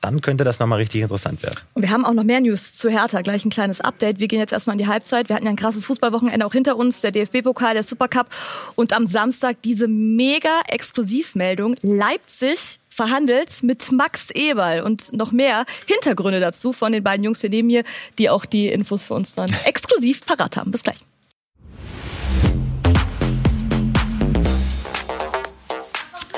dann 0.00 0.20
könnte 0.20 0.44
das 0.44 0.58
nochmal 0.58 0.78
richtig 0.78 1.02
interessant 1.02 1.42
werden. 1.42 1.60
Und 1.74 1.82
wir 1.82 1.90
haben 1.90 2.04
auch 2.04 2.12
noch 2.12 2.22
mehr 2.22 2.40
News 2.40 2.76
zu 2.76 2.88
Hertha. 2.88 3.22
Gleich 3.22 3.44
ein 3.44 3.50
kleines 3.50 3.80
Update. 3.80 4.20
Wir 4.20 4.28
gehen 4.28 4.38
jetzt 4.38 4.52
erstmal 4.52 4.74
in 4.74 4.78
die 4.78 4.86
Halbzeit. 4.86 5.28
Wir 5.28 5.36
hatten 5.36 5.46
ja 5.46 5.50
ein 5.50 5.56
krasses 5.56 5.84
Fußballwochenende 5.86 6.46
auch 6.46 6.52
hinter 6.52 6.76
uns. 6.76 7.00
Der 7.00 7.10
DFB-Pokal, 7.10 7.74
der 7.74 7.82
Supercup. 7.82 8.28
Und 8.74 8.92
am 8.92 9.06
Samstag 9.06 9.56
diese 9.62 9.88
mega 9.88 10.60
Exklusivmeldung. 10.68 11.76
Leipzig 11.82 12.78
verhandelt 12.96 13.62
mit 13.62 13.92
Max 13.92 14.30
Eberl 14.30 14.80
und 14.80 15.12
noch 15.12 15.30
mehr 15.30 15.66
Hintergründe 15.86 16.40
dazu 16.40 16.72
von 16.72 16.92
den 16.92 17.04
beiden 17.04 17.22
Jungs 17.24 17.42
hier 17.42 17.50
neben 17.50 17.68
mir, 17.68 17.84
die 18.18 18.30
auch 18.30 18.46
die 18.46 18.68
Infos 18.68 19.04
für 19.04 19.14
uns 19.14 19.34
dann 19.34 19.54
exklusiv 19.64 20.24
parat 20.24 20.56
haben. 20.56 20.70
Bis 20.70 20.82
gleich. 20.82 20.98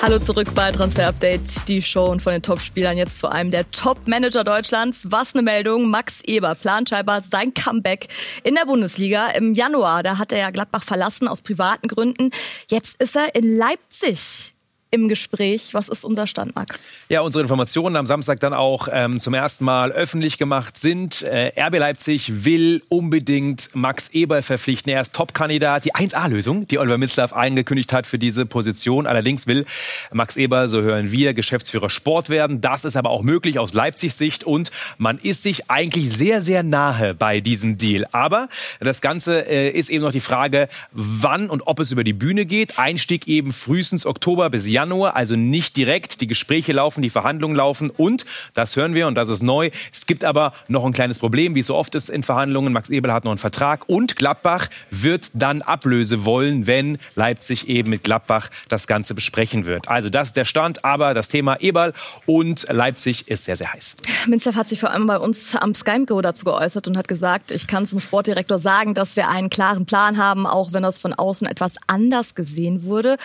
Hallo 0.01 0.21
zurück 0.21 0.49
bei 0.55 0.71
Transfer 0.71 1.09
Update, 1.09 1.67
die 1.69 1.83
Show 1.83 2.07
und 2.07 2.23
von 2.23 2.33
den 2.33 2.43
Top-Spielern 2.43 2.97
jetzt 2.97 3.19
zu 3.19 3.29
einem 3.29 3.51
der 3.51 3.69
Top-Manager 3.73 4.45
Deutschlands. 4.45 5.01
Was 5.11 5.35
eine 5.35 5.43
Meldung. 5.43 5.91
Max 5.91 6.21
Eber 6.25 6.55
plant 6.55 6.89
scheinbar 6.89 7.21
sein 7.21 7.53
Comeback 7.53 8.07
in 8.45 8.55
der 8.55 8.65
Bundesliga 8.65 9.29
im 9.31 9.55
Januar. 9.55 10.05
Da 10.05 10.19
hat 10.19 10.31
er 10.31 10.39
ja 10.39 10.51
Gladbach 10.51 10.85
verlassen 10.85 11.27
aus 11.27 11.43
privaten 11.43 11.89
Gründen. 11.89 12.31
Jetzt 12.71 13.01
ist 13.03 13.17
er 13.17 13.35
in 13.35 13.57
Leipzig 13.57 14.55
im 14.91 15.09
Gespräch. 15.09 15.75
Was 15.75 15.89
ist 15.89 16.05
unser 16.05 16.27
Stand, 16.27 16.55
Marc? 16.55 16.79
Ja, 17.09 17.21
unsere 17.21 17.43
Informationen 17.43 17.97
am 17.97 18.07
Samstag 18.07 18.41
dann 18.41 18.55
auch 18.55 18.89
ähm, 18.91 19.21
zum 19.21 19.35
ersten 19.35 19.65
Mal 19.65 19.93
öffentlich 19.93 20.39
gemacht 20.39 20.79
sind. 20.79 21.23
Äh, 21.23 21.53
RB 21.61 21.79
Leipzig 21.79 22.45
will 22.45 22.83
unbedingt 22.89 23.71
Max 23.75 24.09
Eberl 24.09 24.43
verpflichten. 24.43 24.93
Er 24.93 25.01
ist 25.01 25.15
Top-Kandidat. 25.15 25.85
Die 25.85 25.95
1A-Lösung, 25.95 26.67
die 26.67 26.79
Oliver 26.79 26.99
Mitzlaff 26.99 27.33
angekündigt 27.33 27.93
hat 27.93 28.07
für 28.07 28.19
diese 28.19 28.47
Position. 28.47 29.07
Allerdings 29.07 29.47
will 29.47 29.67
Max 30.13 30.37
Eberl, 30.37 30.69
so 30.69 30.81
hören 30.81 31.13
wir, 31.13 31.35
Geschäftsführer 31.35 31.91
Sport 31.91 32.31
werden. 32.31 32.61
Das 32.61 32.85
ist 32.85 32.97
aber 32.97 33.11
auch 33.11 33.23
möglich 33.23 33.59
aus 33.59 33.75
Leipzigs 33.75 34.17
Sicht 34.17 34.45
und 34.45 34.71
man 34.97 35.19
ist 35.19 35.43
sich 35.43 35.71
eigentlich 35.71 36.11
sehr, 36.11 36.41
sehr 36.41 36.63
nahe 36.63 37.15
bei 37.15 37.41
diesem 37.41 37.77
Deal. 37.77 38.07
Aber 38.13 38.49
das 38.81 39.01
Ganze 39.01 39.47
äh, 39.47 39.71
ist 39.71 39.91
eben 39.91 40.05
noch 40.05 40.13
die 40.13 40.21
Frage, 40.21 40.69
wann 40.93 41.51
und 41.51 41.67
ob 41.67 41.81
es 41.81 41.93
über 41.93 42.05
die 42.05 42.13
Bühne 42.13 42.47
geht. 42.47 42.79
Einstieg 42.79 43.29
eben 43.29 43.53
frühestens 43.53 44.07
Oktober 44.07 44.49
bis 44.49 44.67
Januar. 44.67 44.78
Januar, 44.79 45.17
also 45.17 45.35
nicht 45.35 45.77
direkt. 45.77 46.21
Die 46.21 46.29
Gespräche 46.29 46.73
laufen, 46.73 47.03
die 47.03 47.11
Verhandlungen 47.11 47.57
laufen 47.57 47.91
und, 47.91 48.25
das 48.55 48.77
hören 48.77 48.95
wir 48.95 49.09
und 49.09 49.17
das 49.17 49.29
ist 49.29 49.43
neu, 49.43 49.71
es 49.93 50.07
gibt 50.07 50.23
aber 50.23 50.53
noch 50.69 50.85
ein 50.85 50.93
kleines 50.93 51.19
Problem, 51.19 51.57
wie 51.57 51.61
es 51.61 51.67
so 51.67 51.75
oft 51.75 51.97
ist 51.97 52.09
in 52.09 52.23
Verhandlungen. 52.23 52.73
Max 52.73 52.89
Ebel 52.89 53.13
hat 53.13 53.25
noch 53.25 53.33
einen 53.33 53.39
Vertrag 53.39 53.89
und 53.89 54.15
Gladbach 54.15 54.69
wird 54.93 55.31
dann 55.35 55.63
Ablöse 55.63 56.25
wollen, 56.25 56.69
wenn 56.69 56.99
Leipzig 57.17 57.69
eben 57.69 57.91
mit 57.91 58.05
Gladbach 58.05 58.51
das 58.69 58.87
Ganze 58.87 59.17
besprechen 59.17 59.67
wird. 59.67 59.89
Also 59.89 60.11
das 60.11 60.29
ist 60.29 60.37
der 60.37 60.45
Stand, 60.45 60.85
aber 60.85 61.13
das 61.13 61.27
Thema 61.27 61.57
Eberl 61.61 61.93
und 62.27 62.65
Leipzig 62.71 63.27
ist 63.27 63.47
sehr, 63.47 63.57
sehr 63.57 63.73
heiß. 63.73 63.97
Minzlaff 64.29 64.55
hat 64.55 64.69
sich 64.69 64.79
vor 64.79 64.93
allem 64.93 65.09
bei 65.09 65.19
uns 65.19 65.57
am 65.57 65.75
Skype 65.75 66.23
dazu 66.23 66.45
geäußert 66.45 66.87
und 66.87 66.97
hat 66.97 67.09
gesagt, 67.09 67.51
ich 67.51 67.67
kann 67.67 67.85
zum 67.85 67.99
Sportdirektor 67.99 68.61
sagen, 68.61 68.95
dass 68.95 69.17
wir 69.17 69.29
einen 69.29 69.51
klaren 69.51 69.87
Plan 69.87 70.19
haben, 70.19 70.47
auch 70.47 70.73
wenn 70.73 70.85
das 70.85 71.01
von 71.01 71.15
außen 71.15 71.49
etwas 71.49 71.73
anders 71.89 72.37
gesehen 72.37 72.85
wurde. 72.85 73.17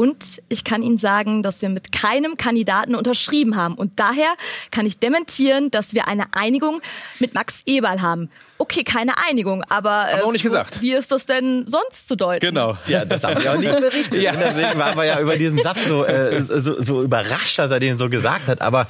Und 0.00 0.40
ich 0.48 0.64
kann 0.64 0.82
Ihnen 0.82 0.96
sagen, 0.96 1.42
dass 1.42 1.60
wir 1.60 1.68
mit 1.68 1.92
keinem 1.92 2.38
Kandidaten 2.38 2.94
unterschrieben 2.94 3.54
haben. 3.54 3.74
Und 3.74 4.00
daher 4.00 4.28
kann 4.70 4.86
ich 4.86 4.98
dementieren, 4.98 5.70
dass 5.70 5.92
wir 5.92 6.08
eine 6.08 6.24
Einigung 6.32 6.80
mit 7.18 7.34
Max 7.34 7.60
Eberl 7.66 8.00
haben. 8.00 8.30
Okay, 8.56 8.82
keine 8.82 9.18
Einigung, 9.28 9.62
aber 9.68 10.06
äh, 10.10 10.22
auch 10.22 10.32
nicht 10.32 10.40
gesagt. 10.42 10.80
wie 10.80 10.94
ist 10.94 11.12
das 11.12 11.26
denn 11.26 11.68
sonst 11.68 12.08
zu 12.08 12.16
deuten? 12.16 12.46
Genau. 12.46 12.78
Ja, 12.86 13.04
das 13.04 13.22
haben 13.22 13.42
wir 13.42 13.52
auch 13.52 13.58
nicht 13.58 13.78
berichtet. 13.78 14.22
Ja. 14.22 14.32
Deswegen 14.32 14.78
waren 14.78 14.96
wir 14.96 15.04
ja 15.04 15.20
über 15.20 15.36
diesen 15.36 15.58
Satz 15.58 15.86
so, 15.86 16.06
äh, 16.06 16.42
so, 16.44 16.80
so 16.80 17.02
überrascht, 17.02 17.58
dass 17.58 17.70
er 17.70 17.78
den 17.78 17.98
so 17.98 18.08
gesagt 18.08 18.46
hat. 18.46 18.62
Aber 18.62 18.86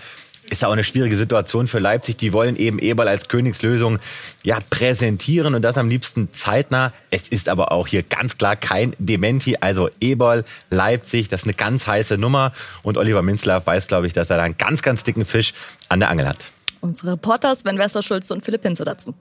ist 0.50 0.62
ja 0.62 0.68
auch 0.68 0.72
eine 0.72 0.84
schwierige 0.84 1.16
Situation 1.16 1.66
für 1.66 1.78
Leipzig. 1.78 2.16
Die 2.18 2.32
wollen 2.32 2.56
eben 2.56 2.78
Eberl 2.78 3.08
als 3.08 3.28
Königslösung 3.28 3.98
ja 4.42 4.58
präsentieren 4.68 5.54
und 5.54 5.62
das 5.62 5.78
am 5.78 5.88
liebsten 5.88 6.32
zeitnah. 6.32 6.92
Es 7.10 7.28
ist 7.28 7.48
aber 7.48 7.72
auch 7.72 7.86
hier 7.86 8.02
ganz 8.02 8.36
klar 8.36 8.56
kein 8.56 8.94
Dementi. 8.98 9.56
Also 9.60 9.88
Eberl, 10.00 10.44
Leipzig, 10.70 11.28
das 11.28 11.42
ist 11.42 11.46
eine 11.46 11.54
ganz 11.54 11.86
heiße 11.86 12.18
Nummer 12.18 12.52
und 12.82 12.98
Oliver 12.98 13.22
Minzler 13.22 13.64
weiß, 13.64 13.86
glaube 13.86 14.06
ich, 14.06 14.12
dass 14.12 14.30
er 14.30 14.36
da 14.36 14.42
einen 14.42 14.58
ganz, 14.58 14.82
ganz 14.82 15.04
dicken 15.04 15.24
Fisch 15.24 15.54
an 15.88 16.00
der 16.00 16.10
Angel 16.10 16.28
hat. 16.28 16.38
Unsere 16.80 17.12
Reporter 17.12 17.54
Sven 17.54 17.78
Westerschulze 17.78 18.34
und 18.34 18.44
Philipp 18.44 18.62
Hinze 18.62 18.84
dazu. 18.84 19.14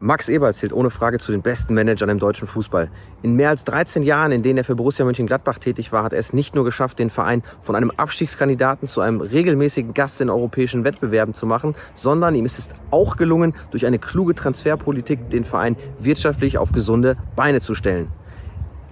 Max 0.00 0.28
Eberl 0.28 0.54
zählt 0.54 0.72
ohne 0.72 0.90
Frage 0.90 1.18
zu 1.18 1.32
den 1.32 1.42
besten 1.42 1.74
Managern 1.74 2.08
im 2.08 2.20
deutschen 2.20 2.46
Fußball. 2.46 2.88
In 3.22 3.34
mehr 3.34 3.48
als 3.48 3.64
13 3.64 4.04
Jahren, 4.04 4.30
in 4.30 4.44
denen 4.44 4.58
er 4.58 4.62
für 4.62 4.76
Borussia 4.76 5.04
Mönchengladbach 5.04 5.58
tätig 5.58 5.90
war, 5.90 6.04
hat 6.04 6.12
er 6.12 6.20
es 6.20 6.32
nicht 6.32 6.54
nur 6.54 6.64
geschafft, 6.64 7.00
den 7.00 7.10
Verein 7.10 7.42
von 7.60 7.74
einem 7.74 7.90
Abstiegskandidaten 7.90 8.86
zu 8.86 9.00
einem 9.00 9.20
regelmäßigen 9.20 9.94
Gast 9.94 10.20
in 10.20 10.30
europäischen 10.30 10.84
Wettbewerben 10.84 11.34
zu 11.34 11.46
machen, 11.46 11.74
sondern 11.96 12.36
ihm 12.36 12.44
ist 12.44 12.60
es 12.60 12.68
auch 12.92 13.16
gelungen, 13.16 13.54
durch 13.72 13.86
eine 13.86 13.98
kluge 13.98 14.36
Transferpolitik 14.36 15.30
den 15.30 15.42
Verein 15.42 15.74
wirtschaftlich 15.98 16.58
auf 16.58 16.70
gesunde 16.70 17.16
Beine 17.34 17.60
zu 17.60 17.74
stellen. 17.74 18.06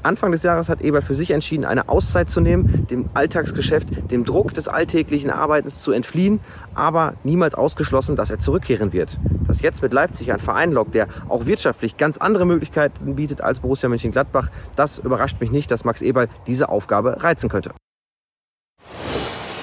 Anfang 0.06 0.30
des 0.30 0.44
Jahres 0.44 0.68
hat 0.68 0.80
Eberl 0.80 1.02
für 1.02 1.14
sich 1.14 1.32
entschieden, 1.32 1.64
eine 1.64 1.88
Auszeit 1.88 2.30
zu 2.30 2.40
nehmen, 2.40 2.86
dem 2.88 3.10
Alltagsgeschäft, 3.14 4.10
dem 4.10 4.24
Druck 4.24 4.54
des 4.54 4.68
alltäglichen 4.68 5.30
Arbeitens 5.30 5.80
zu 5.80 5.90
entfliehen, 5.90 6.40
aber 6.74 7.14
niemals 7.24 7.54
ausgeschlossen, 7.54 8.14
dass 8.14 8.30
er 8.30 8.38
zurückkehren 8.38 8.92
wird. 8.92 9.18
Dass 9.48 9.62
jetzt 9.62 9.82
mit 9.82 9.92
Leipzig 9.92 10.32
ein 10.32 10.38
Verein 10.38 10.72
lockt, 10.72 10.94
der 10.94 11.08
auch 11.28 11.46
wirtschaftlich 11.46 11.96
ganz 11.96 12.18
andere 12.18 12.46
Möglichkeiten 12.46 13.16
bietet 13.16 13.40
als 13.40 13.60
Borussia 13.60 13.88
Mönchengladbach, 13.88 14.50
das 14.76 15.00
überrascht 15.00 15.40
mich 15.40 15.50
nicht, 15.50 15.70
dass 15.70 15.84
Max 15.84 16.02
Eberl 16.02 16.28
diese 16.46 16.68
Aufgabe 16.68 17.22
reizen 17.22 17.48
könnte. 17.48 17.72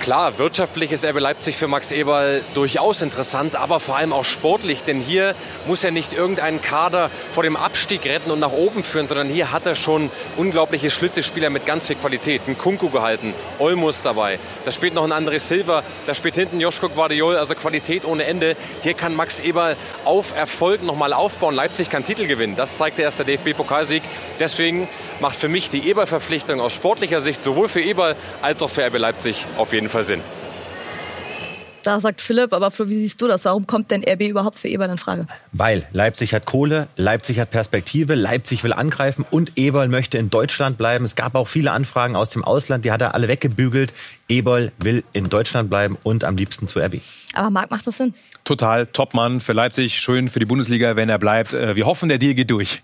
Klar, 0.04 0.38
wirtschaftlich 0.38 0.92
ist 0.92 1.06
RB 1.06 1.22
Leipzig 1.22 1.56
für 1.56 1.70
Max 1.70 1.94
Eberl 1.94 2.42
durchaus 2.56 3.02
interessant, 3.02 3.56
aber 3.56 3.80
vor 3.80 3.96
allem 3.96 4.12
auch 4.12 4.26
sportlich, 4.26 4.84
denn 4.84 5.00
hier 5.00 5.34
muss 5.66 5.82
er 5.86 5.92
nicht 5.92 6.12
irgendeinen 6.12 6.62
Kader 6.62 7.10
vor 7.32 7.44
dem 7.44 7.56
Abstieg 7.56 8.04
retten 8.04 8.30
und 8.30 8.42
nach 8.42 8.52
oben 8.52 8.84
führen, 8.84 9.08
sondern 9.08 9.30
hier 9.30 9.54
hat 9.54 9.66
er 9.66 9.76
schon 9.76 10.12
unglaubliche 10.36 10.92
Schlüsselspieler 10.92 11.50
mit 11.50 11.66
ganz 11.66 11.88
viel 11.88 11.96
Qualität. 11.96 12.42
Ein 12.48 12.58
Kunku 12.58 12.90
gehalten, 12.90 13.34
Olmus 13.60 14.02
dabei, 14.02 14.40
da 14.66 14.74
spielt 14.74 14.94
noch 14.94 15.10
ein 15.10 15.14
André 15.14 15.40
Silva, 15.40 15.84
da 16.06 16.14
spielt 16.14 16.36
hinten 16.36 16.60
Joschko 16.60 16.90
Guardiol, 16.90 17.38
also 17.38 17.56
Qualität 17.56 18.04
ohne 18.04 18.26
Ende. 18.26 18.58
Hier 18.82 18.96
kann 18.96 19.16
Max 19.16 19.40
Eberl 19.40 19.78
auf 20.04 20.36
Erfolg 20.36 20.84
nochmal 20.84 21.14
aufbauen. 21.14 21.56
Leipzig 21.56 21.90
kann 21.90 22.04
Titel 22.04 22.28
gewinnen, 22.28 22.58
das 22.58 22.78
zeigt 22.78 22.98
der 22.98 23.06
erste 23.06 23.24
DFB-Pokalsieg. 23.24 24.04
Deswegen 24.38 24.90
macht 25.22 25.38
für 25.38 25.48
mich 25.48 25.70
die 25.70 25.88
Eberl-Verpflichtung 25.88 26.60
aus 26.60 26.74
sportlicher 26.74 27.22
Sicht 27.22 27.42
sowohl 27.42 27.70
für 27.70 27.80
Eberl 27.80 28.18
als 28.42 28.62
auch 28.62 28.70
für 28.70 28.86
RB 28.86 28.98
Leipzig 28.98 29.46
auf 29.56 29.72
jeden 29.72 29.88
Fall 29.88 29.93
Sinn. 30.02 30.22
Da 31.84 32.00
sagt 32.00 32.22
Philipp, 32.22 32.54
aber 32.54 32.72
Flo, 32.72 32.88
wie 32.88 32.96
siehst 32.96 33.22
du 33.22 33.28
das? 33.28 33.44
Warum 33.44 33.68
kommt 33.68 33.92
denn 33.92 34.06
RB 34.08 34.22
überhaupt 34.22 34.58
für 34.58 34.70
Eberl 34.70 34.90
in 34.90 34.98
Frage? 34.98 35.28
Weil 35.52 35.86
Leipzig 35.92 36.34
hat 36.34 36.46
Kohle, 36.46 36.88
Leipzig 36.96 37.40
hat 37.40 37.52
Perspektive, 37.52 38.16
Leipzig 38.16 38.64
will 38.64 38.72
angreifen 38.72 39.26
und 39.30 39.52
Eberl 39.58 39.90
möchte 39.90 40.18
in 40.18 40.30
Deutschland 40.30 40.78
bleiben. 40.78 41.04
Es 41.04 41.16
gab 41.16 41.36
auch 41.36 41.50
viele 41.50 41.72
Anfragen 41.72 42.16
aus 42.16 42.30
dem 42.30 42.46
Ausland, 42.46 42.86
die 42.86 42.92
hat 42.92 43.02
er 43.02 43.14
alle 43.16 43.28
weggebügelt. 43.28 43.92
Eberl 44.30 44.72
will 44.80 45.04
in 45.12 45.26
Deutschland 45.26 45.70
bleiben 45.70 45.98
und 46.04 46.24
am 46.24 46.38
liebsten 46.38 46.70
zu 46.70 46.80
RB. 46.80 47.02
Aber 47.34 47.50
Marc, 47.50 47.70
macht 47.70 47.86
das 47.86 47.98
Sinn? 47.98 48.14
Total, 48.46 48.88
Topmann 48.88 49.42
für 49.42 49.54
Leipzig, 49.54 50.00
schön 50.00 50.30
für 50.30 50.40
die 50.40 50.46
Bundesliga, 50.46 50.96
wenn 50.96 51.10
er 51.10 51.20
bleibt. 51.20 51.54
Äh, 51.54 51.76
wir 51.76 51.86
hoffen, 51.86 52.08
der 52.08 52.18
Deal 52.18 52.34
geht 52.34 52.50
durch 52.50 52.82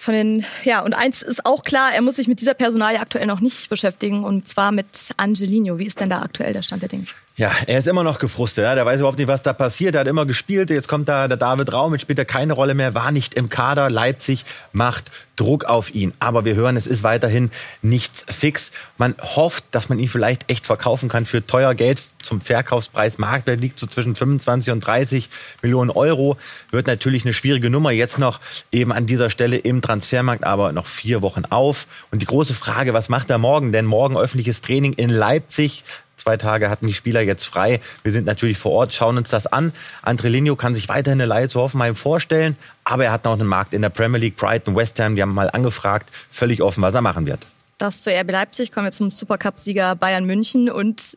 von 0.00 0.14
den, 0.14 0.46
ja, 0.64 0.80
und 0.80 0.94
eins 0.94 1.20
ist 1.20 1.44
auch 1.44 1.62
klar, 1.62 1.90
er 1.94 2.00
muss 2.00 2.16
sich 2.16 2.26
mit 2.26 2.40
dieser 2.40 2.54
Personalie 2.54 2.98
aktuell 2.98 3.26
noch 3.26 3.40
nicht 3.40 3.68
beschäftigen 3.68 4.24
und 4.24 4.48
zwar 4.48 4.72
mit 4.72 4.86
Angelino. 5.18 5.78
Wie 5.78 5.86
ist 5.86 6.00
denn 6.00 6.08
da 6.08 6.22
aktuell 6.22 6.54
der 6.54 6.62
Stand 6.62 6.80
der 6.80 6.88
Dinge? 6.88 7.04
Ja, 7.36 7.50
er 7.66 7.78
ist 7.78 7.86
immer 7.86 8.02
noch 8.02 8.18
gefrustet. 8.18 8.64
Ja. 8.64 8.74
Der 8.74 8.86
weiß 8.86 9.00
überhaupt 9.00 9.18
nicht, 9.18 9.28
was 9.28 9.42
da 9.42 9.52
passiert. 9.52 9.94
Er 9.94 10.02
hat 10.02 10.08
immer 10.08 10.26
gespielt. 10.26 10.70
Jetzt 10.70 10.88
kommt 10.88 11.08
da 11.08 11.28
der 11.28 11.36
David 11.36 11.72
Raum, 11.72 11.92
jetzt 11.92 12.02
spielt 12.02 12.18
er 12.18 12.24
keine 12.24 12.54
Rolle 12.54 12.74
mehr, 12.74 12.94
war 12.94 13.12
nicht 13.12 13.34
im 13.34 13.50
Kader. 13.50 13.90
Leipzig 13.90 14.44
macht 14.72 15.10
Druck 15.40 15.64
auf 15.64 15.94
ihn. 15.94 16.12
Aber 16.20 16.44
wir 16.44 16.54
hören, 16.54 16.76
es 16.76 16.86
ist 16.86 17.02
weiterhin 17.02 17.50
nichts 17.80 18.26
fix. 18.28 18.72
Man 18.98 19.14
hofft, 19.18 19.64
dass 19.70 19.88
man 19.88 19.98
ihn 19.98 20.08
vielleicht 20.08 20.50
echt 20.50 20.66
verkaufen 20.66 21.08
kann 21.08 21.24
für 21.24 21.44
teuer 21.44 21.74
Geld 21.74 22.02
zum 22.22 22.42
Verkaufspreis. 22.42 23.16
Marktwert 23.16 23.60
liegt 23.60 23.78
so 23.78 23.86
zwischen 23.86 24.14
25 24.14 24.72
und 24.72 24.80
30 24.80 25.30
Millionen 25.62 25.90
Euro. 25.90 26.36
Wird 26.70 26.86
natürlich 26.86 27.24
eine 27.24 27.32
schwierige 27.32 27.70
Nummer. 27.70 27.90
Jetzt 27.90 28.18
noch 28.18 28.38
eben 28.70 28.92
an 28.92 29.06
dieser 29.06 29.30
Stelle 29.30 29.56
im 29.56 29.80
Transfermarkt, 29.80 30.44
aber 30.44 30.72
noch 30.72 30.86
vier 30.86 31.22
Wochen 31.22 31.46
auf. 31.46 31.86
Und 32.10 32.20
die 32.20 32.26
große 32.26 32.52
Frage, 32.52 32.92
was 32.92 33.08
macht 33.08 33.30
er 33.30 33.38
morgen? 33.38 33.72
Denn 33.72 33.86
morgen 33.86 34.18
öffentliches 34.18 34.60
Training 34.60 34.92
in 34.92 35.08
Leipzig. 35.08 35.84
Zwei 36.20 36.36
Tage 36.36 36.68
hatten 36.68 36.86
die 36.86 36.92
Spieler 36.92 37.22
jetzt 37.22 37.44
frei. 37.44 37.80
Wir 38.02 38.12
sind 38.12 38.26
natürlich 38.26 38.58
vor 38.58 38.72
Ort, 38.72 38.92
schauen 38.92 39.16
uns 39.16 39.30
das 39.30 39.46
an. 39.46 39.72
Andrelinho 40.02 40.54
kann 40.54 40.74
sich 40.74 40.90
weiterhin 40.90 41.18
eine 41.18 41.26
Leihe 41.26 41.48
zu 41.48 41.60
Hoffenheim 41.60 41.94
vorstellen, 41.94 42.56
aber 42.84 43.06
er 43.06 43.12
hat 43.12 43.24
noch 43.24 43.32
einen 43.32 43.48
Markt 43.48 43.72
in 43.72 43.80
der 43.80 43.88
Premier 43.88 44.18
League. 44.18 44.36
Brighton, 44.36 44.76
West 44.76 45.00
Ham, 45.00 45.16
die 45.16 45.22
haben 45.22 45.32
mal 45.32 45.48
angefragt, 45.48 46.10
völlig 46.30 46.60
offen, 46.62 46.82
was 46.82 46.92
er 46.92 47.00
machen 47.00 47.24
wird. 47.24 47.40
Das 47.78 48.02
zu 48.02 48.10
RB 48.10 48.30
Leipzig. 48.30 48.70
Kommen 48.70 48.88
wir 48.88 48.92
zum 48.92 49.08
Supercup-Sieger 49.08 49.96
Bayern 49.96 50.26
München. 50.26 50.68
Und 50.68 51.16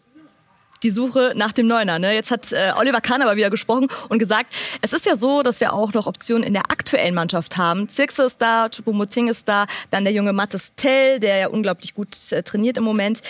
die 0.84 0.90
Suche 0.90 1.34
nach 1.36 1.54
dem 1.54 1.68
Neuner. 1.68 2.00
Ne? 2.00 2.14
Jetzt 2.14 2.32
hat 2.32 2.52
äh, 2.52 2.74
Oliver 2.78 3.02
Kahn 3.02 3.22
aber 3.22 3.36
wieder 3.36 3.50
gesprochen 3.50 3.88
und 4.10 4.20
gesagt, 4.20 4.54
es 4.82 4.94
ist 4.94 5.06
ja 5.06 5.16
so, 5.16 5.42
dass 5.42 5.60
wir 5.60 5.74
auch 5.74 5.94
noch 5.94 6.08
Optionen 6.08 6.44
in 6.44 6.54
der 6.54 6.64
aktuellen 6.70 7.16
Mannschaft 7.16 7.58
haben. 7.58 7.90
Zirkse 7.90 8.24
ist 8.24 8.42
da, 8.42 8.70
Chupomoting 8.70 9.28
ist 9.28 9.48
da, 9.48 9.66
dann 9.90 10.04
der 10.04 10.14
junge 10.14 10.34
Mattes 10.34 10.74
Tell, 10.76 11.20
der 11.20 11.38
ja 11.38 11.48
unglaublich 11.48 11.94
gut 11.94 12.10
äh, 12.32 12.44
trainiert 12.44 12.78
im 12.78 12.84
Moment. 12.84 13.22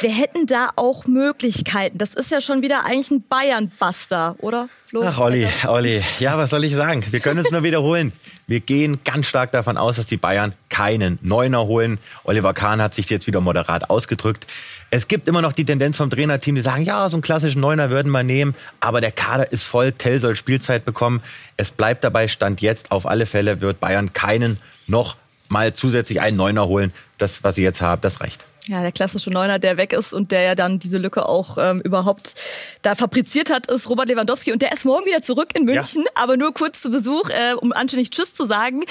Wir 0.00 0.10
hätten 0.10 0.46
da 0.46 0.70
auch 0.76 1.06
Möglichkeiten. 1.06 1.98
Das 1.98 2.14
ist 2.14 2.30
ja 2.30 2.40
schon 2.40 2.62
wieder 2.62 2.84
eigentlich 2.84 3.10
ein 3.10 3.24
Bayern-Buster, 3.28 4.36
oder? 4.38 4.68
Flo? 4.84 5.02
Ach, 5.04 5.18
Olli, 5.18 5.46
Olli, 5.66 6.02
ja, 6.18 6.38
was 6.38 6.50
soll 6.50 6.64
ich 6.64 6.74
sagen? 6.74 7.04
Wir 7.10 7.20
können 7.20 7.44
es 7.44 7.50
nur 7.50 7.62
wiederholen. 7.62 8.12
Wir 8.46 8.60
gehen 8.60 9.00
ganz 9.04 9.26
stark 9.26 9.52
davon 9.52 9.76
aus, 9.76 9.96
dass 9.96 10.06
die 10.06 10.16
Bayern 10.16 10.54
keinen 10.70 11.18
Neuner 11.20 11.66
holen. 11.66 11.98
Oliver 12.24 12.54
Kahn 12.54 12.80
hat 12.80 12.94
sich 12.94 13.10
jetzt 13.10 13.26
wieder 13.26 13.42
moderat 13.42 13.90
ausgedrückt. 13.90 14.46
Es 14.90 15.06
gibt 15.06 15.28
immer 15.28 15.42
noch 15.42 15.52
die 15.52 15.66
Tendenz 15.66 15.98
vom 15.98 16.10
Trainerteam, 16.10 16.54
die 16.54 16.60
sagen, 16.62 16.82
ja, 16.82 17.08
so 17.08 17.16
einen 17.16 17.22
klassischen 17.22 17.60
Neuner 17.60 17.90
würden 17.90 18.10
wir 18.10 18.22
nehmen, 18.22 18.54
aber 18.80 19.00
der 19.00 19.12
Kader 19.12 19.52
ist 19.52 19.64
voll, 19.64 19.92
Tell 19.92 20.18
soll 20.18 20.34
Spielzeit 20.34 20.84
bekommen. 20.86 21.22
Es 21.58 21.70
bleibt 21.70 22.04
dabei, 22.04 22.26
Stand 22.26 22.62
jetzt, 22.62 22.90
auf 22.90 23.06
alle 23.06 23.26
Fälle 23.26 23.60
wird 23.60 23.80
Bayern 23.80 24.14
keinen 24.14 24.58
noch 24.86 25.16
mal 25.48 25.74
zusätzlich 25.74 26.20
einen 26.20 26.36
Neuner 26.36 26.66
holen. 26.66 26.92
Das, 27.18 27.44
was 27.44 27.56
sie 27.56 27.62
jetzt 27.62 27.80
haben, 27.80 28.00
das 28.00 28.20
reicht. 28.20 28.46
Ja, 28.66 28.82
der 28.82 28.92
klassische 28.92 29.30
Neuner, 29.30 29.58
der 29.58 29.78
weg 29.78 29.94
ist 29.94 30.12
und 30.12 30.30
der 30.30 30.42
ja 30.42 30.54
dann 30.54 30.78
diese 30.78 30.98
Lücke 30.98 31.26
auch 31.26 31.56
ähm, 31.58 31.80
überhaupt 31.80 32.34
da 32.82 32.94
fabriziert 32.94 33.48
hat, 33.48 33.70
ist 33.70 33.88
Robert 33.88 34.08
Lewandowski. 34.08 34.52
Und 34.52 34.60
der 34.60 34.72
ist 34.72 34.84
morgen 34.84 35.06
wieder 35.06 35.22
zurück 35.22 35.48
in 35.54 35.64
München, 35.64 36.02
ja. 36.04 36.10
aber 36.22 36.36
nur 36.36 36.52
kurz 36.52 36.82
zu 36.82 36.90
Besuch, 36.90 37.30
äh, 37.30 37.54
um 37.54 37.72
anständig 37.72 38.10
Tschüss 38.10 38.34
zu 38.34 38.44
sagen. 38.44 38.84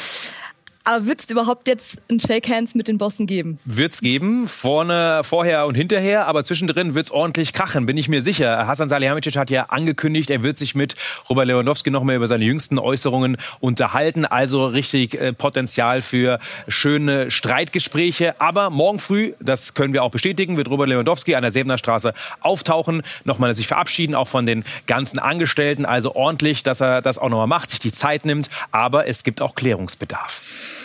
Aber 0.89 1.05
wird 1.05 1.19
es 1.19 1.29
überhaupt 1.29 1.67
jetzt 1.67 1.97
ein 2.09 2.17
Shake 2.17 2.47
Hands 2.47 2.73
mit 2.73 2.87
den 2.87 2.97
Bossen 2.97 3.27
geben? 3.27 3.59
Wird 3.65 3.91
es 3.91 3.99
geben, 3.99 4.47
vorne, 4.47 5.19
vorher 5.25 5.67
und 5.67 5.75
hinterher, 5.75 6.27
aber 6.27 6.45
zwischendrin 6.45 6.95
wird 6.95 7.07
es 7.07 7.11
ordentlich 7.11 7.51
krachen, 7.51 7.85
bin 7.85 7.97
ich 7.97 8.07
mir 8.07 8.21
sicher. 8.21 8.67
Hasan 8.67 8.87
Salihamidzic 8.87 9.35
hat 9.35 9.49
ja 9.49 9.63
angekündigt, 9.63 10.29
er 10.29 10.43
wird 10.43 10.57
sich 10.57 10.75
mit 10.75 10.95
Robert 11.29 11.45
Lewandowski 11.47 11.91
noch 11.91 12.05
mehr 12.05 12.15
über 12.15 12.27
seine 12.27 12.45
jüngsten 12.45 12.79
Äußerungen 12.79 13.35
unterhalten. 13.59 14.23
Also 14.23 14.65
richtig 14.65 15.19
äh, 15.19 15.33
Potenzial 15.33 16.01
für 16.01 16.39
schöne 16.69 17.31
Streitgespräche. 17.31 18.39
Aber 18.39 18.69
morgen 18.69 18.99
früh, 18.99 19.33
das 19.41 19.73
können 19.73 19.91
wir 19.91 20.03
auch 20.03 20.11
bestätigen, 20.11 20.55
wird 20.55 20.69
Robert 20.69 20.87
Lewandowski 20.87 21.35
an 21.35 21.41
der 21.41 21.51
Sebener 21.51 21.77
Straße 21.77 22.13
auftauchen, 22.39 23.01
nochmal 23.25 23.53
sich 23.55 23.67
verabschieden, 23.67 24.15
auch 24.15 24.29
von 24.29 24.45
den 24.45 24.63
ganzen 24.85 25.19
Angestellten. 25.19 25.85
Also 25.85 26.15
ordentlich, 26.15 26.63
dass 26.63 26.79
er 26.79 27.01
das 27.01 27.17
auch 27.17 27.27
nochmal 27.27 27.47
macht, 27.47 27.71
sich 27.71 27.81
die 27.81 27.91
Zeit 27.91 28.23
nimmt. 28.23 28.49
Aber 28.71 29.09
es 29.09 29.25
gibt 29.25 29.41
auch 29.41 29.53
Klärungsbedarf. 29.53 30.76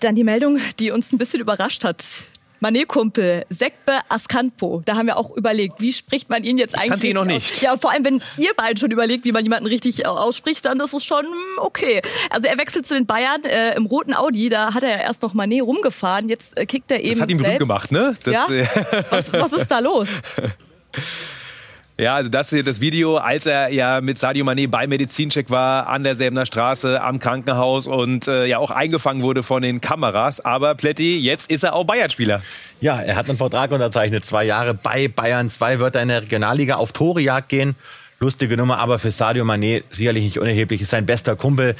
Dann 0.00 0.14
die 0.14 0.24
Meldung, 0.24 0.58
die 0.78 0.90
uns 0.90 1.12
ein 1.12 1.18
bisschen 1.18 1.40
überrascht 1.40 1.84
hat. 1.84 2.02
Mané-Kumpel, 2.60 3.44
Sekbe 3.48 4.00
Askanpo. 4.10 4.82
Da 4.84 4.94
haben 4.96 5.06
wir 5.06 5.16
auch 5.16 5.34
überlegt, 5.34 5.80
wie 5.80 5.92
spricht 5.92 6.28
man 6.28 6.44
ihn 6.44 6.58
jetzt 6.58 6.74
eigentlich? 6.74 6.84
Ich 6.84 6.90
kannte 6.90 7.06
ihn 7.06 7.14
noch 7.14 7.24
nicht. 7.24 7.62
Ja, 7.62 7.76
vor 7.78 7.90
allem, 7.90 8.04
wenn 8.04 8.22
ihr 8.36 8.52
beiden 8.54 8.76
schon 8.76 8.90
überlegt, 8.90 9.24
wie 9.24 9.32
man 9.32 9.42
jemanden 9.42 9.66
richtig 9.66 10.06
ausspricht, 10.06 10.66
dann 10.66 10.78
ist 10.80 10.92
es 10.92 11.04
schon 11.04 11.24
hm, 11.24 11.32
okay. 11.58 12.02
Also 12.28 12.48
er 12.48 12.58
wechselt 12.58 12.86
zu 12.86 12.94
den 12.94 13.06
Bayern 13.06 13.44
äh, 13.44 13.74
im 13.76 13.86
roten 13.86 14.12
Audi. 14.14 14.50
Da 14.50 14.74
hat 14.74 14.82
er 14.82 14.90
ja 14.90 14.96
erst 14.98 15.22
noch 15.22 15.34
Mané 15.34 15.62
rumgefahren. 15.62 16.28
Jetzt 16.28 16.58
äh, 16.58 16.66
kickt 16.66 16.90
er 16.90 17.00
eben 17.00 17.12
Das 17.12 17.22
hat 17.22 17.30
ihm 17.30 17.38
selbst. 17.38 17.56
Glück 17.56 17.68
gemacht, 17.68 17.92
ne? 17.92 18.14
Das, 18.24 18.34
ja? 18.34 18.46
was, 19.10 19.32
was 19.32 19.52
ist 19.54 19.70
da 19.70 19.78
los? 19.78 20.08
Ja, 22.00 22.14
also 22.14 22.30
das 22.30 22.48
hier 22.48 22.64
das 22.64 22.80
Video, 22.80 23.18
als 23.18 23.44
er 23.44 23.68
ja 23.68 24.00
mit 24.00 24.18
Sadio 24.18 24.42
Mané 24.42 24.66
bei 24.66 24.86
Medizincheck 24.86 25.50
war 25.50 25.86
an 25.86 26.02
der 26.02 26.14
Säbener 26.14 26.46
Straße 26.46 26.98
am 27.02 27.18
Krankenhaus 27.18 27.86
und 27.86 28.26
äh, 28.26 28.46
ja 28.46 28.56
auch 28.56 28.70
eingefangen 28.70 29.22
wurde 29.22 29.42
von 29.42 29.60
den 29.60 29.82
Kameras. 29.82 30.42
Aber 30.42 30.74
Pletti, 30.74 31.18
jetzt 31.18 31.50
ist 31.50 31.62
er 31.62 31.74
auch 31.74 31.84
Bayern-Spieler. 31.84 32.40
Ja, 32.80 32.98
er 33.02 33.16
hat 33.16 33.28
einen 33.28 33.36
Vertrag 33.36 33.70
unterzeichnet, 33.70 34.24
zwei 34.24 34.44
Jahre 34.44 34.72
bei 34.72 35.08
Bayern, 35.08 35.50
zwei 35.50 35.78
wird 35.78 35.94
er 35.94 36.00
in 36.00 36.08
der 36.08 36.22
Regionalliga 36.22 36.76
auf 36.76 36.92
Torejagd 36.92 37.50
gehen. 37.50 37.76
Lustige 38.18 38.56
Nummer, 38.56 38.78
aber 38.78 38.98
für 38.98 39.10
Sadio 39.10 39.44
Mané 39.44 39.82
sicherlich 39.90 40.24
nicht 40.24 40.38
unerheblich. 40.38 40.80
Ist 40.80 40.90
sein 40.90 41.04
bester 41.04 41.36
Kumpel 41.36 41.76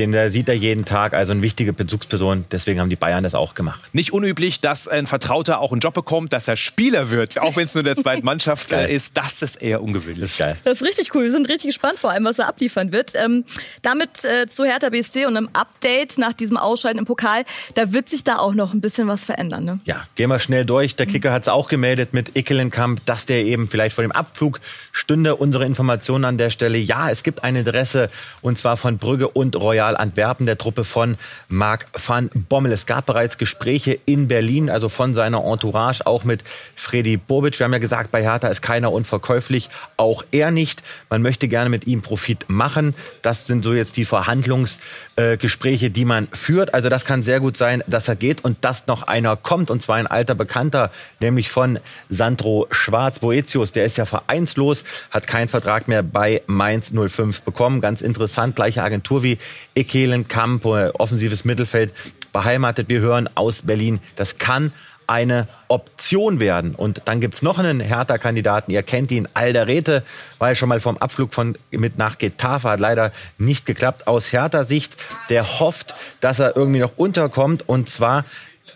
den 0.00 0.12
der 0.12 0.30
sieht 0.30 0.48
er 0.48 0.54
jeden 0.54 0.86
Tag, 0.86 1.12
also 1.12 1.32
eine 1.32 1.42
wichtige 1.42 1.74
Bezugsperson. 1.74 2.46
Deswegen 2.50 2.80
haben 2.80 2.88
die 2.88 2.96
Bayern 2.96 3.22
das 3.22 3.34
auch 3.34 3.54
gemacht. 3.54 3.82
Nicht 3.92 4.14
unüblich, 4.14 4.60
dass 4.60 4.88
ein 4.88 5.06
Vertrauter 5.06 5.60
auch 5.60 5.72
einen 5.72 5.80
Job 5.80 5.92
bekommt, 5.92 6.32
dass 6.32 6.48
er 6.48 6.56
Spieler 6.56 7.10
wird, 7.10 7.38
auch 7.38 7.56
wenn 7.56 7.66
es 7.66 7.74
nur 7.74 7.84
der 7.84 7.96
zweiten 8.02 8.24
Mannschaft 8.24 8.72
ist. 8.72 9.18
Das 9.18 9.42
ist 9.42 9.56
eher 9.56 9.82
ungewöhnlich. 9.82 10.20
Das 10.20 10.32
ist 10.32 10.38
geil. 10.38 10.56
Das 10.64 10.80
ist 10.80 10.86
richtig 10.86 11.14
cool. 11.14 11.24
Wir 11.24 11.30
sind 11.30 11.48
richtig 11.50 11.68
gespannt 11.68 11.98
vor 11.98 12.10
allem, 12.10 12.24
was 12.24 12.38
er 12.38 12.48
abliefern 12.48 12.92
wird. 12.92 13.12
Ähm, 13.14 13.44
damit 13.82 14.24
äh, 14.24 14.46
zu 14.46 14.64
Hertha 14.64 14.88
BSC 14.88 15.26
und 15.26 15.36
einem 15.36 15.50
Update 15.52 16.16
nach 16.16 16.32
diesem 16.32 16.56
Ausscheiden 16.56 16.98
im 16.98 17.04
Pokal. 17.04 17.44
Da 17.74 17.92
wird 17.92 18.08
sich 18.08 18.24
da 18.24 18.38
auch 18.38 18.54
noch 18.54 18.72
ein 18.72 18.80
bisschen 18.80 19.06
was 19.06 19.22
verändern. 19.22 19.64
Ne? 19.64 19.80
Ja, 19.84 20.06
gehen 20.14 20.30
wir 20.30 20.38
schnell 20.38 20.64
durch. 20.64 20.96
Der 20.96 21.04
Kicker 21.04 21.30
hat 21.30 21.42
es 21.42 21.48
auch 21.48 21.68
gemeldet 21.68 22.14
mit 22.14 22.36
Ickelenkamp, 22.38 23.04
dass 23.04 23.26
der 23.26 23.44
eben 23.44 23.68
vielleicht 23.68 23.94
vor 23.94 24.02
dem 24.02 24.12
Abflug 24.12 24.60
stünde. 24.92 25.36
Unsere 25.36 25.66
Informationen 25.66 26.24
an 26.24 26.38
der 26.38 26.48
Stelle. 26.48 26.78
Ja, 26.78 27.10
es 27.10 27.22
gibt 27.22 27.44
ein 27.44 27.54
Interesse 27.54 28.08
und 28.40 28.56
zwar 28.56 28.78
von 28.78 28.96
Brügge 28.96 29.28
und 29.28 29.56
Royal 29.56 29.89
Real 29.90 29.96
Antwerpen, 29.96 30.46
der 30.46 30.56
Truppe 30.56 30.84
von 30.84 31.16
Marc 31.48 31.86
van 32.06 32.30
Bommel. 32.32 32.72
Es 32.72 32.86
gab 32.86 33.06
bereits 33.06 33.38
Gespräche 33.38 33.98
in 34.06 34.28
Berlin, 34.28 34.70
also 34.70 34.88
von 34.88 35.14
seiner 35.14 35.44
Entourage, 35.44 36.06
auch 36.06 36.22
mit 36.22 36.44
Freddy 36.76 37.16
Bobic. 37.16 37.58
Wir 37.58 37.64
haben 37.64 37.72
ja 37.72 37.78
gesagt, 37.78 38.12
bei 38.12 38.22
Hertha 38.22 38.48
ist 38.48 38.62
keiner 38.62 38.92
unverkäuflich, 38.92 39.68
auch 39.96 40.24
er 40.30 40.52
nicht. 40.52 40.82
Man 41.08 41.22
möchte 41.22 41.48
gerne 41.48 41.70
mit 41.70 41.86
ihm 41.88 42.02
Profit 42.02 42.44
machen. 42.48 42.94
Das 43.22 43.46
sind 43.46 43.64
so 43.64 43.74
jetzt 43.74 43.96
die 43.96 44.04
Verhandlungsgespräche, 44.04 45.86
äh, 45.86 45.90
die 45.90 46.04
man 46.04 46.28
führt. 46.32 46.72
Also 46.72 46.88
das 46.88 47.04
kann 47.04 47.24
sehr 47.24 47.40
gut 47.40 47.56
sein, 47.56 47.82
dass 47.88 48.06
er 48.06 48.16
geht 48.16 48.44
und 48.44 48.64
dass 48.64 48.86
noch 48.86 49.02
einer 49.02 49.36
kommt, 49.36 49.70
und 49.70 49.82
zwar 49.82 49.96
ein 49.96 50.06
alter 50.06 50.36
Bekannter, 50.36 50.92
nämlich 51.18 51.50
von 51.50 51.80
Sandro 52.08 52.68
Schwarz. 52.70 53.18
Boetius, 53.18 53.72
der 53.72 53.86
ist 53.86 53.98
ja 53.98 54.04
vereinslos, 54.04 54.84
hat 55.10 55.26
keinen 55.26 55.48
Vertrag 55.48 55.88
mehr 55.88 56.04
bei 56.04 56.42
Mainz 56.46 56.92
05 56.92 57.42
bekommen. 57.42 57.80
Ganz 57.80 58.02
interessant, 58.02 58.54
gleiche 58.54 58.84
Agentur 58.84 59.24
wie 59.24 59.38
Ekelen 59.74 60.28
Kamp, 60.28 60.64
offensives 60.64 61.44
Mittelfeld 61.44 61.92
beheimatet. 62.32 62.88
Wir 62.88 63.00
hören 63.00 63.28
aus 63.34 63.62
Berlin, 63.62 64.00
das 64.16 64.38
kann 64.38 64.72
eine 65.10 65.48
Option 65.66 66.38
werden. 66.38 66.76
Und 66.76 67.02
dann 67.06 67.20
gibt's 67.20 67.42
noch 67.42 67.58
einen 67.58 67.80
Hertha-Kandidaten. 67.80 68.70
Ihr 68.70 68.84
kennt 68.84 69.10
ihn, 69.10 69.26
Alderete, 69.34 70.04
war 70.38 70.50
ja 70.50 70.54
schon 70.54 70.68
mal 70.68 70.78
vom 70.78 70.98
Abflug 70.98 71.34
von, 71.34 71.58
mit 71.72 71.98
nach 71.98 72.16
Getafe, 72.18 72.68
hat 72.68 72.78
leider 72.78 73.10
nicht 73.36 73.66
geklappt. 73.66 74.06
Aus 74.06 74.32
Hertha-Sicht, 74.32 74.96
der 75.28 75.58
hofft, 75.58 75.96
dass 76.20 76.38
er 76.38 76.56
irgendwie 76.56 76.78
noch 76.78 76.96
unterkommt. 76.96 77.68
Und 77.68 77.88
zwar 77.88 78.24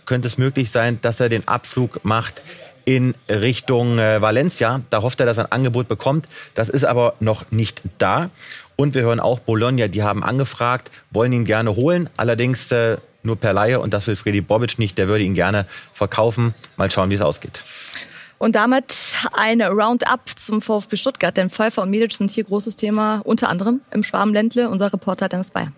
könnte 0.07 0.27
es 0.27 0.37
möglich 0.37 0.73
sein, 0.73 0.99
dass 1.03 1.21
er 1.21 1.29
den 1.29 1.47
Abflug 1.47 2.05
macht 2.05 2.43
in 2.85 3.15
Richtung 3.29 3.99
äh, 3.99 4.21
Valencia. 4.21 4.83
Da 4.91 5.03
hofft 5.03 5.21
er, 5.21 5.27
dass 5.27 5.39
er 5.39 5.45
ein 5.45 5.53
Angebot 5.53 5.87
bekommt. 5.87 6.27
Das 6.55 6.69
ist 6.69 6.85
aber 6.85 7.15
noch 7.21 7.51
nicht 7.53 7.83
da. 7.99 8.31
Und 8.77 8.95
wir 8.95 9.03
hören 9.03 9.21
auch 9.21 9.39
Bologna, 9.39 9.89
die 9.89 10.03
haben 10.03 10.25
angefragt, 10.25 10.91
wollen 11.11 11.33
ihn 11.33 11.45
gerne 11.45 11.77
holen, 11.77 12.11
allerdings 12.17 12.71
äh, 12.73 12.97
nur 13.23 13.37
per 13.37 13.53
Laie 13.53 13.81
und 13.81 13.95
das 13.95 14.07
will 14.07 14.17
Freddy 14.17 14.41
Bobic 14.41 14.79
nicht, 14.79 14.99
der 14.99 15.09
würde 15.09 15.25
ihn 15.25 15.35
gerne 15.35 15.67
verkaufen. 15.93 16.55
Mal 16.77 16.91
schauen, 16.91 17.11
wie 17.11 17.15
es 17.15 17.21
ausgeht. 17.21 17.61
Und 18.39 18.57
damit 18.57 18.95
ein 19.33 19.63
Roundup 19.63 20.29
zum 20.35 20.61
VfB 20.61 20.97
Stuttgart, 20.97 21.37
denn 21.37 21.51
Pfeiffer 21.51 21.83
und 21.83 21.91
Medic 21.91 22.13
sind 22.13 22.31
hier 22.31 22.45
großes 22.45 22.77
Thema, 22.77 23.23
unter 23.25 23.49
anderem 23.49 23.81
im 23.91 24.03
Schwarmländle. 24.03 24.69
Unser 24.69 24.93
Reporter 24.93 25.29
Dennis 25.29 25.51
Bayer. 25.51 25.73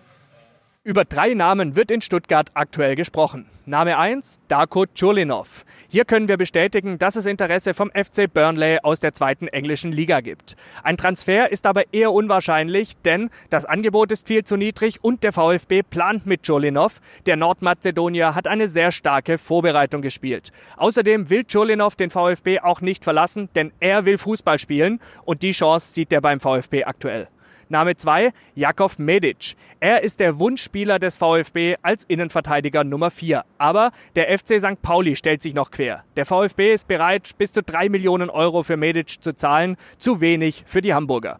Über 0.87 1.03
drei 1.03 1.33
Namen 1.33 1.75
wird 1.75 1.91
in 1.91 1.99
Stuttgart 1.99 2.49
aktuell 2.53 2.95
gesprochen. 2.95 3.45
Name 3.65 3.97
1, 3.97 4.39
Darko 4.47 4.85
Chulinov. 4.85 5.65
Hier 5.89 6.05
können 6.05 6.29
wir 6.29 6.37
bestätigen, 6.37 6.97
dass 6.97 7.17
es 7.17 7.25
Interesse 7.25 7.73
vom 7.73 7.91
FC 7.91 8.33
Burnley 8.33 8.79
aus 8.83 9.01
der 9.01 9.13
zweiten 9.13 9.49
englischen 9.49 9.91
Liga 9.91 10.21
gibt. 10.21 10.55
Ein 10.83 10.95
Transfer 10.95 11.51
ist 11.51 11.65
aber 11.65 11.93
eher 11.93 12.13
unwahrscheinlich, 12.13 12.95
denn 13.03 13.29
das 13.49 13.65
Angebot 13.65 14.13
ist 14.13 14.27
viel 14.27 14.45
zu 14.45 14.55
niedrig 14.55 15.03
und 15.03 15.23
der 15.23 15.33
VfB 15.33 15.83
plant 15.83 16.25
mit 16.25 16.43
Chulinov. 16.43 17.01
Der 17.25 17.35
Nordmazedonier 17.35 18.33
hat 18.33 18.47
eine 18.47 18.69
sehr 18.69 18.93
starke 18.93 19.37
Vorbereitung 19.37 20.01
gespielt. 20.01 20.53
Außerdem 20.77 21.29
will 21.29 21.43
Chulinov 21.43 21.97
den 21.97 22.11
VfB 22.11 22.61
auch 22.61 22.79
nicht 22.79 23.03
verlassen, 23.03 23.49
denn 23.55 23.73
er 23.81 24.05
will 24.05 24.17
Fußball 24.17 24.57
spielen 24.57 25.01
und 25.25 25.41
die 25.41 25.51
Chance 25.51 25.93
sieht 25.93 26.13
er 26.13 26.21
beim 26.21 26.39
VfB 26.39 26.85
aktuell. 26.85 27.27
Name 27.69 27.97
2, 27.97 28.31
Jakov 28.55 28.97
Medic. 28.97 29.55
Er 29.79 30.03
ist 30.03 30.19
der 30.19 30.39
Wunschspieler 30.39 30.99
des 30.99 31.17
VfB 31.17 31.75
als 31.81 32.03
Innenverteidiger 32.05 32.83
Nummer 32.83 33.11
4. 33.11 33.43
Aber 33.57 33.91
der 34.15 34.37
FC 34.37 34.59
St. 34.59 34.81
Pauli 34.81 35.15
stellt 35.15 35.41
sich 35.41 35.53
noch 35.53 35.71
quer. 35.71 36.03
Der 36.15 36.25
VfB 36.25 36.73
ist 36.73 36.87
bereit, 36.87 37.31
bis 37.37 37.53
zu 37.53 37.61
3 37.61 37.89
Millionen 37.89 38.29
Euro 38.29 38.63
für 38.63 38.77
Medic 38.77 39.21
zu 39.21 39.35
zahlen. 39.35 39.77
Zu 39.97 40.21
wenig 40.21 40.63
für 40.65 40.81
die 40.81 40.93
Hamburger. 40.93 41.39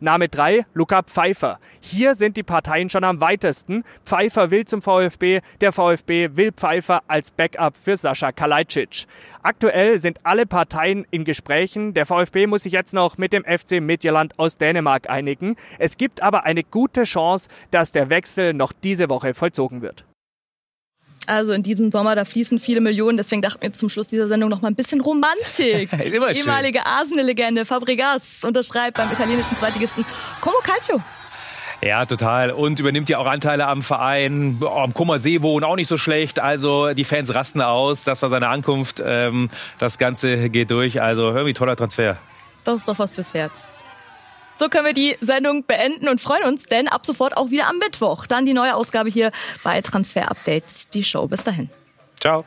Name 0.00 0.28
3, 0.28 0.66
Luca 0.74 1.02
Pfeiffer. 1.02 1.58
Hier 1.80 2.14
sind 2.14 2.36
die 2.36 2.42
Parteien 2.42 2.90
schon 2.90 3.04
am 3.04 3.20
weitesten. 3.20 3.84
Pfeiffer 4.04 4.50
will 4.50 4.66
zum 4.66 4.82
VfB, 4.82 5.40
der 5.60 5.72
VfB 5.72 6.30
will 6.34 6.52
Pfeiffer 6.52 7.02
als 7.08 7.30
Backup 7.30 7.76
für 7.76 7.96
Sascha 7.96 8.32
Kalajdzic. 8.32 9.06
Aktuell 9.42 9.98
sind 9.98 10.20
alle 10.24 10.44
Parteien 10.44 11.06
in 11.10 11.24
Gesprächen. 11.24 11.94
Der 11.94 12.04
VfB 12.04 12.46
muss 12.46 12.64
sich 12.64 12.72
jetzt 12.72 12.92
noch 12.92 13.16
mit 13.16 13.32
dem 13.32 13.44
FC 13.44 13.80
Midtjylland 13.80 14.38
aus 14.38 14.58
Dänemark 14.58 15.08
einigen. 15.08 15.56
Es 15.78 15.96
gibt 15.96 16.22
aber 16.22 16.44
eine 16.44 16.62
gute 16.62 17.04
Chance, 17.04 17.48
dass 17.70 17.92
der 17.92 18.10
Wechsel 18.10 18.52
noch 18.52 18.72
diese 18.72 19.08
Woche 19.08 19.32
vollzogen 19.32 19.82
wird. 19.82 20.04
Also 21.26 21.52
in 21.52 21.62
diesem 21.62 21.90
Sommer, 21.90 22.14
da 22.14 22.24
fließen 22.24 22.58
viele 22.58 22.80
Millionen. 22.80 23.16
Deswegen 23.16 23.42
dachten 23.42 23.62
wir 23.62 23.72
zum 23.72 23.88
Schluss 23.88 24.06
dieser 24.06 24.28
Sendung 24.28 24.48
noch 24.48 24.62
mal 24.62 24.68
ein 24.68 24.74
bisschen 24.74 25.00
Romantik. 25.00 25.90
Die 25.90 26.38
ehemalige 26.38 26.86
Arsenal-Legende 26.86 27.64
Fabregas 27.64 28.44
unterschreibt 28.44 28.96
beim 28.96 29.10
italienischen 29.10 29.56
Zweitligisten 29.56 30.04
Como 30.40 30.56
Calcio. 30.62 31.02
Ja, 31.82 32.06
total. 32.06 32.52
Und 32.52 32.80
übernimmt 32.80 33.08
ja 33.08 33.18
auch 33.18 33.26
Anteile 33.26 33.66
am 33.66 33.82
Verein. 33.82 34.58
Oh, 34.62 34.66
am 34.66 34.94
Kummersee 34.94 35.42
wohnen 35.42 35.64
auch 35.64 35.76
nicht 35.76 35.88
so 35.88 35.98
schlecht. 35.98 36.40
Also 36.40 36.94
die 36.94 37.04
Fans 37.04 37.34
rasten 37.34 37.60
aus. 37.60 38.04
Das 38.04 38.22
war 38.22 38.30
seine 38.30 38.48
Ankunft. 38.48 39.02
Ähm, 39.04 39.50
das 39.78 39.98
Ganze 39.98 40.48
geht 40.48 40.70
durch. 40.70 41.02
Also 41.02 41.24
irgendwie 41.24 41.52
toller 41.52 41.76
Transfer. 41.76 42.16
Das 42.64 42.78
ist 42.78 42.88
doch 42.88 42.98
was 42.98 43.14
fürs 43.14 43.34
Herz. 43.34 43.72
So 44.56 44.68
können 44.68 44.86
wir 44.86 44.94
die 44.94 45.16
Sendung 45.20 45.64
beenden 45.64 46.08
und 46.08 46.20
freuen 46.20 46.44
uns, 46.44 46.64
denn 46.64 46.88
ab 46.88 47.04
sofort 47.04 47.36
auch 47.36 47.50
wieder 47.50 47.68
am 47.68 47.78
Mittwoch. 47.78 48.26
Dann 48.26 48.46
die 48.46 48.54
neue 48.54 48.74
Ausgabe 48.74 49.10
hier 49.10 49.30
bei 49.62 49.80
Transfer 49.82 50.30
Update, 50.30 50.94
die 50.94 51.04
Show. 51.04 51.26
Bis 51.26 51.42
dahin. 51.44 51.68
Ciao. 52.20 52.44